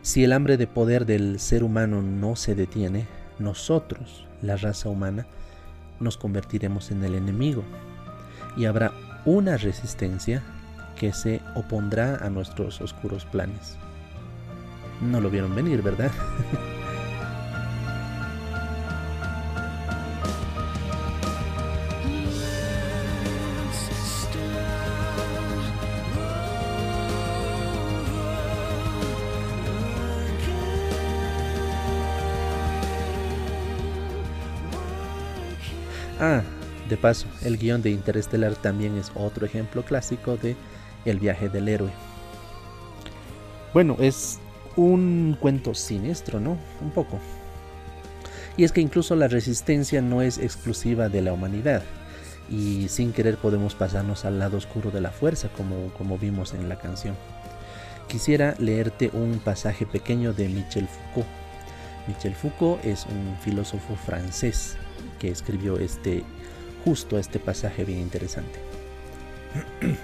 si 0.02 0.24
el 0.24 0.32
hambre 0.32 0.56
de 0.56 0.66
poder 0.66 1.06
del 1.06 1.40
ser 1.40 1.64
humano 1.64 2.02
no 2.02 2.36
se 2.36 2.54
detiene, 2.54 3.06
nosotros, 3.38 4.26
la 4.42 4.56
raza 4.56 4.88
humana, 4.88 5.26
nos 6.00 6.16
convertiremos 6.16 6.90
en 6.90 7.02
el 7.04 7.14
enemigo 7.14 7.64
y 8.56 8.66
habrá 8.66 8.92
una 9.24 9.56
resistencia 9.56 10.42
que 10.98 11.12
se 11.12 11.40
opondrá 11.54 12.16
a 12.16 12.30
nuestros 12.30 12.80
oscuros 12.80 13.24
planes. 13.26 13.76
No 15.00 15.20
lo 15.20 15.30
vieron 15.30 15.54
venir, 15.54 15.82
¿verdad? 15.82 16.10
Ah, 36.18 36.42
de 36.88 36.96
paso, 36.96 37.26
el 37.42 37.58
guion 37.58 37.82
de 37.82 37.90
Interestelar 37.90 38.54
también 38.54 38.96
es 38.96 39.12
otro 39.14 39.44
ejemplo 39.44 39.84
clásico 39.84 40.38
de 40.38 40.56
El 41.04 41.18
viaje 41.18 41.50
del 41.50 41.68
héroe. 41.68 41.90
Bueno, 43.74 43.96
es 44.00 44.38
un 44.76 45.36
cuento 45.38 45.74
siniestro, 45.74 46.40
¿no? 46.40 46.56
Un 46.80 46.90
poco. 46.90 47.18
Y 48.56 48.64
es 48.64 48.72
que 48.72 48.80
incluso 48.80 49.14
la 49.14 49.28
resistencia 49.28 50.00
no 50.00 50.22
es 50.22 50.38
exclusiva 50.38 51.10
de 51.10 51.20
la 51.20 51.34
humanidad. 51.34 51.82
Y 52.48 52.88
sin 52.88 53.12
querer 53.12 53.36
podemos 53.36 53.74
pasarnos 53.74 54.24
al 54.24 54.38
lado 54.38 54.56
oscuro 54.56 54.90
de 54.90 55.02
la 55.02 55.10
fuerza, 55.10 55.48
como, 55.54 55.92
como 55.98 56.16
vimos 56.16 56.54
en 56.54 56.68
la 56.70 56.78
canción. 56.78 57.14
Quisiera 58.08 58.54
leerte 58.58 59.10
un 59.12 59.38
pasaje 59.40 59.84
pequeño 59.84 60.32
de 60.32 60.48
Michel 60.48 60.88
Foucault. 60.88 61.28
Michel 62.06 62.34
Foucault 62.34 62.82
es 62.86 63.04
un 63.04 63.36
filósofo 63.42 63.96
francés 63.96 64.78
que 65.18 65.28
escribió 65.28 65.78
este 65.78 66.24
justo 66.86 67.18
este 67.18 67.40
pasaje 67.40 67.84
bien 67.84 67.98
interesante. 67.98 68.60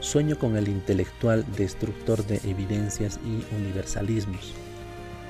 Sueño 0.00 0.38
con 0.38 0.56
el 0.56 0.68
intelectual 0.68 1.44
destructor 1.56 2.24
de 2.24 2.40
evidencias 2.48 3.18
y 3.24 3.44
universalismos, 3.56 4.54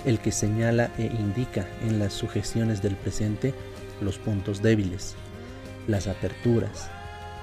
el 0.05 0.19
que 0.19 0.33
señala 0.33 0.91
e 0.99 1.07
indica 1.07 1.67
en 1.81 1.99
las 1.99 2.13
sugestiones 2.13 2.83
del 2.83 2.95
presente 2.95 3.55
los 4.03 4.19
puntos 4.19 4.61
débiles, 4.61 5.15
las 5.89 6.07
aperturas, 6.07 6.91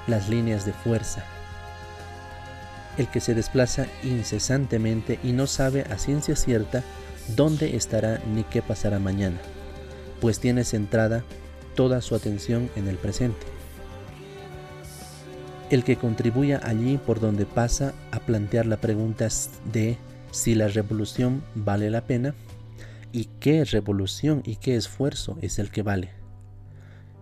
las 0.05 0.29
líneas 0.29 0.63
de 0.67 0.73
fuerza, 0.73 1.25
el 2.99 3.07
que 3.07 3.19
se 3.19 3.33
desplaza 3.33 3.87
incesantemente 4.03 5.19
y 5.23 5.31
no 5.31 5.47
sabe 5.47 5.85
a 5.89 5.97
ciencia 5.97 6.35
cierta 6.35 6.83
dónde 7.35 7.75
estará 7.75 8.21
ni 8.31 8.43
qué 8.43 8.61
pasará 8.61 8.99
mañana 8.99 9.39
pues 10.19 10.39
tiene 10.39 10.63
centrada 10.63 11.23
toda 11.75 12.01
su 12.01 12.15
atención 12.15 12.69
en 12.75 12.87
el 12.87 12.97
presente. 12.97 13.45
El 15.69 15.83
que 15.83 15.97
contribuya 15.97 16.61
allí 16.63 16.97
por 16.97 17.19
donde 17.19 17.45
pasa 17.45 17.93
a 18.11 18.19
plantear 18.19 18.65
la 18.65 18.77
pregunta 18.77 19.27
de 19.71 19.97
si 20.31 20.55
la 20.55 20.67
revolución 20.67 21.43
vale 21.55 21.89
la 21.89 22.05
pena 22.05 22.35
y 23.11 23.25
qué 23.39 23.65
revolución 23.65 24.43
y 24.45 24.57
qué 24.57 24.75
esfuerzo 24.75 25.37
es 25.41 25.59
el 25.59 25.71
que 25.71 25.81
vale, 25.81 26.11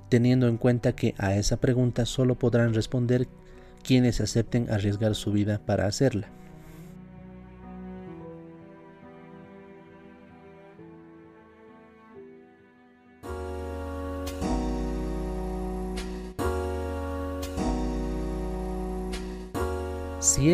teniendo 0.10 0.48
en 0.48 0.58
cuenta 0.58 0.94
que 0.94 1.16
a 1.18 1.36
esa 1.36 1.58
pregunta 1.58 2.06
solo 2.06 2.36
podrán 2.36 2.74
responder 2.74 3.28
quienes 3.84 4.22
acepten 4.22 4.70
arriesgar 4.70 5.16
su 5.16 5.32
vida 5.32 5.62
para 5.66 5.86
hacerla. 5.86 6.28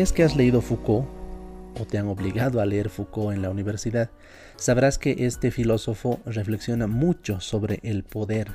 Es 0.00 0.12
que 0.12 0.24
has 0.24 0.34
leído 0.34 0.62
Foucault, 0.62 1.06
o 1.78 1.84
te 1.84 1.98
han 1.98 2.08
obligado 2.08 2.60
a 2.60 2.66
leer 2.66 2.88
Foucault 2.88 3.36
en 3.36 3.42
la 3.42 3.50
universidad, 3.50 4.10
sabrás 4.56 4.98
que 4.98 5.26
este 5.26 5.50
filósofo 5.50 6.18
reflexiona 6.24 6.86
mucho 6.86 7.40
sobre 7.40 7.78
el 7.82 8.02
poder. 8.02 8.50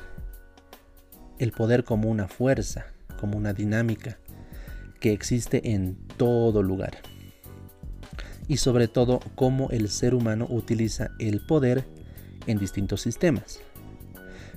El 1.38 1.52
poder 1.52 1.84
como 1.84 2.10
una 2.10 2.28
fuerza, 2.28 2.88
como 3.20 3.38
una 3.38 3.54
dinámica 3.54 4.18
que 5.00 5.14
existe 5.14 5.74
en 5.74 5.96
todo 6.18 6.64
lugar. 6.64 6.98
Y 8.48 8.58
sobre 8.58 8.88
todo 8.88 9.20
cómo 9.36 9.70
el 9.70 9.90
ser 9.90 10.16
humano 10.16 10.48
utiliza 10.50 11.12
el 11.20 11.46
poder 11.46 11.86
en 12.48 12.58
distintos 12.58 13.02
sistemas. 13.02 13.60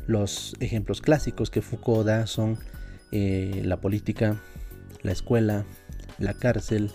Los 0.06 0.56
ejemplos 0.60 1.02
clásicos 1.02 1.50
que 1.50 1.62
Foucault 1.62 2.06
da 2.06 2.26
son 2.26 2.58
eh, 3.12 3.60
la 3.64 3.80
política, 3.80 4.40
la 5.02 5.12
escuela, 5.12 5.66
la 6.20 6.35
cárcel, 6.35 6.92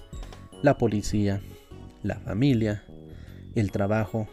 la 0.62 0.78
policía, 0.78 1.42
la 2.04 2.16
familia, 2.16 2.86
el 3.56 3.72
trabajo, 3.72 4.28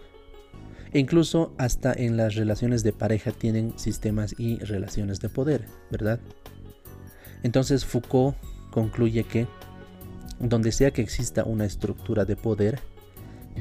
e 0.93 0.99
incluso 0.99 1.55
hasta 1.59 1.93
en 1.93 2.17
las 2.17 2.35
relaciones 2.37 2.85
de 2.85 2.93
pareja 2.93 3.33
tienen 3.33 3.77
sistemas 3.79 4.35
y 4.39 4.59
relaciones 4.59 5.21
de 5.21 5.31
poder, 5.31 5.67
¿verdad? 5.91 6.21
Entonces 7.43 7.85
Foucault 7.85 8.37
concluye 8.71 9.25
que 9.25 9.49
donde 10.39 10.73
sea 10.73 10.91
que 10.91 11.03
exista 11.03 11.45
una 11.45 11.65
estructura 11.65 12.25
de 12.25 12.37
poder, 12.37 12.81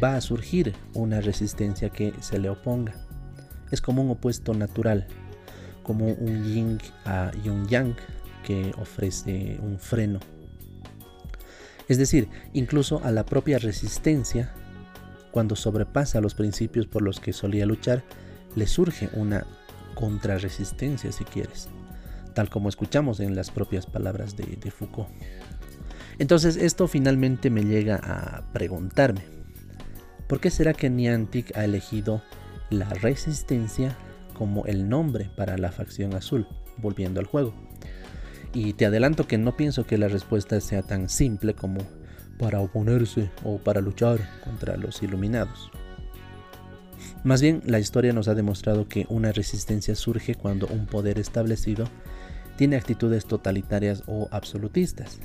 va 0.03 0.15
a 0.15 0.21
surgir 0.21 0.73
una 0.93 1.21
resistencia 1.21 1.89
que 1.89 2.13
se 2.21 2.39
le 2.39 2.49
oponga. 2.49 2.93
Es 3.71 3.81
como 3.81 4.01
un 4.01 4.09
opuesto 4.09 4.53
natural, 4.53 5.07
como 5.83 6.07
un 6.07 6.43
yin 6.43 6.79
a 7.05 7.31
un 7.45 7.67
yang 7.67 7.95
que 8.43 8.71
ofrece 8.79 9.59
un 9.61 9.77
freno. 9.79 10.19
Es 11.91 11.97
decir, 11.97 12.29
incluso 12.53 13.03
a 13.03 13.11
la 13.11 13.25
propia 13.25 13.59
resistencia, 13.59 14.53
cuando 15.29 15.57
sobrepasa 15.57 16.21
los 16.21 16.35
principios 16.35 16.87
por 16.87 17.01
los 17.01 17.19
que 17.19 17.33
solía 17.33 17.65
luchar, 17.65 18.01
le 18.55 18.65
surge 18.65 19.09
una 19.11 19.45
contrarresistencia, 19.93 21.11
si 21.11 21.25
quieres, 21.25 21.67
tal 22.33 22.49
como 22.49 22.69
escuchamos 22.69 23.19
en 23.19 23.35
las 23.35 23.51
propias 23.51 23.87
palabras 23.87 24.37
de, 24.37 24.45
de 24.55 24.71
Foucault. 24.71 25.09
Entonces 26.17 26.55
esto 26.55 26.87
finalmente 26.87 27.49
me 27.49 27.65
llega 27.65 27.97
a 27.97 28.53
preguntarme, 28.53 29.25
¿por 30.27 30.39
qué 30.39 30.49
será 30.49 30.71
que 30.71 30.89
Niantic 30.89 31.57
ha 31.57 31.65
elegido 31.65 32.21
la 32.69 32.87
resistencia 32.87 33.97
como 34.33 34.65
el 34.65 34.87
nombre 34.87 35.29
para 35.35 35.57
la 35.57 35.73
facción 35.73 36.13
azul, 36.15 36.47
volviendo 36.77 37.19
al 37.19 37.25
juego? 37.25 37.53
Y 38.53 38.73
te 38.73 38.85
adelanto 38.85 39.27
que 39.27 39.37
no 39.37 39.55
pienso 39.55 39.85
que 39.85 39.97
la 39.97 40.07
respuesta 40.07 40.59
sea 40.59 40.81
tan 40.83 41.09
simple 41.09 41.53
como 41.53 41.79
para 42.37 42.59
oponerse 42.59 43.29
o 43.43 43.59
para 43.59 43.81
luchar 43.81 44.19
contra 44.43 44.75
los 44.75 45.01
iluminados. 45.03 45.71
Más 47.23 47.41
bien, 47.41 47.61
la 47.65 47.79
historia 47.79 48.13
nos 48.13 48.27
ha 48.27 48.35
demostrado 48.35 48.87
que 48.87 49.05
una 49.09 49.31
resistencia 49.31 49.95
surge 49.95 50.35
cuando 50.35 50.67
un 50.67 50.87
poder 50.87 51.19
establecido 51.19 51.85
tiene 52.57 52.75
actitudes 52.75 53.25
totalitarias 53.25 54.03
o 54.07 54.27
absolutistas. 54.31 55.19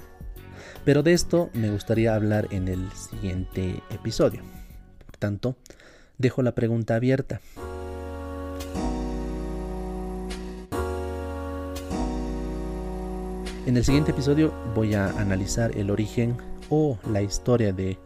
Pero 0.85 1.03
de 1.03 1.13
esto 1.15 1.51
me 1.55 1.71
gustaría 1.71 2.15
hablar 2.15 2.49
en 2.51 2.69
el 2.69 2.91
siguiente 2.93 3.83
episodio. 3.91 4.43
Por 5.07 5.17
tanto, 5.17 5.57
dejo 6.19 6.43
la 6.43 6.55
pregunta 6.55 6.95
abierta. 6.95 7.41
En 13.67 13.77
el 13.77 13.85
siguiente 13.85 14.13
episodio 14.13 14.55
voy 14.77 14.95
a 14.95 15.09
analizar 15.19 15.77
el 15.77 15.91
origen 15.91 16.37
o 16.71 17.01
la 17.11 17.21
historia 17.21 17.73
de 17.73 17.99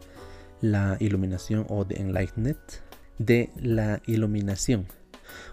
la 0.62 0.96
iluminación 1.00 1.66
o 1.68 1.84
de 1.84 1.96
Enlightenment, 1.96 2.58
de 3.18 3.50
la 3.56 4.00
iluminación, 4.06 4.86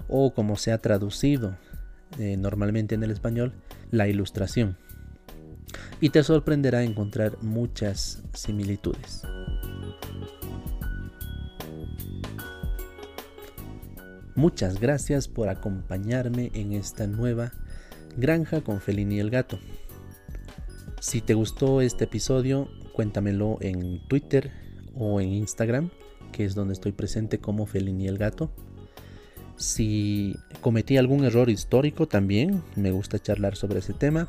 o 0.08 0.34
como 0.34 0.56
se 0.56 0.72
ha 0.72 0.78
traducido 0.78 1.58
eh, 2.20 2.38
normalmente 2.38 2.96
en 2.96 3.04
el 3.04 3.12
español, 3.12 3.52
la 3.92 4.08
ilustración. 4.08 4.78
Y 6.00 6.12
te 6.12 6.24
sorprenderá 6.24 6.84
encontrar 6.84 7.44
muchas 7.44 8.24
similitudes. 8.34 9.24
Muchas 14.36 14.80
gracias 14.80 15.28
por 15.28 15.50
acompañarme 15.50 16.50
en 16.54 16.72
esta 16.72 17.08
nueva 17.08 17.52
granja 18.16 18.62
con 18.62 18.80
Felini 18.80 19.20
el 19.20 19.32
gato. 19.32 19.60
Si 21.00 21.22
te 21.22 21.36
gustó 21.36 21.82
este 21.82 22.06
episodio, 22.06 22.68
cuéntamelo 22.92 23.60
en 23.62 24.00
Twitter 24.08 24.52
o 24.96 25.22
en 25.22 25.30
Instagram, 25.30 25.92
que 26.32 26.44
es 26.44 26.56
donde 26.56 26.74
estoy 26.74 26.92
presente 26.92 27.38
como 27.38 27.68
Felini 27.68 28.08
el 28.08 28.18
Gato. 28.18 28.50
Si 29.58 30.36
cometí 30.62 30.98
algún 30.98 31.24
error 31.24 31.50
histórico 31.50 32.08
también, 32.08 32.64
me 32.76 32.92
gusta 32.92 33.20
charlar 33.20 33.56
sobre 33.56 33.80
ese 33.80 33.94
tema. 33.94 34.28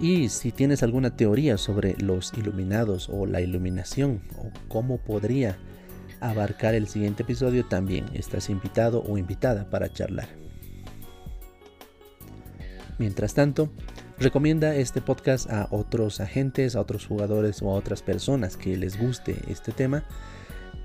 Y 0.00 0.30
si 0.30 0.52
tienes 0.52 0.82
alguna 0.82 1.16
teoría 1.16 1.58
sobre 1.58 1.96
los 1.98 2.32
iluminados 2.32 3.10
o 3.10 3.26
la 3.26 3.42
iluminación 3.42 4.22
o 4.38 4.50
cómo 4.68 4.98
podría 4.98 5.58
abarcar 6.20 6.74
el 6.74 6.88
siguiente 6.88 7.24
episodio, 7.24 7.66
también 7.66 8.06
estás 8.14 8.48
invitado 8.48 9.02
o 9.02 9.18
invitada 9.18 9.68
para 9.68 9.92
charlar. 9.92 10.28
Mientras 12.98 13.34
tanto, 13.34 13.70
Recomienda 14.18 14.76
este 14.76 15.00
podcast 15.00 15.50
a 15.50 15.66
otros 15.70 16.20
agentes, 16.20 16.76
a 16.76 16.80
otros 16.80 17.06
jugadores 17.06 17.60
o 17.62 17.70
a 17.70 17.74
otras 17.74 18.00
personas 18.02 18.56
que 18.56 18.76
les 18.76 18.98
guste 18.98 19.36
este 19.48 19.72
tema. 19.72 20.04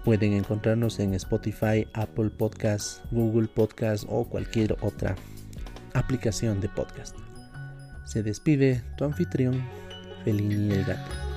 Pueden 0.04 0.34
encontrarnos 0.34 1.00
en 1.00 1.14
Spotify, 1.14 1.88
Apple 1.94 2.32
Podcasts, 2.32 3.02
Google 3.12 3.48
Podcasts 3.48 4.08
o 4.10 4.28
cualquier 4.28 4.76
otra 4.82 5.16
aplicación 5.94 6.60
de 6.60 6.70
podcast. 6.70 7.16
Se 8.06 8.24
despide 8.24 8.82
tu 8.98 9.06
anfitrión, 9.06 9.64
Felini 10.24 10.72
el 10.74 10.86
Gato. 10.86 11.29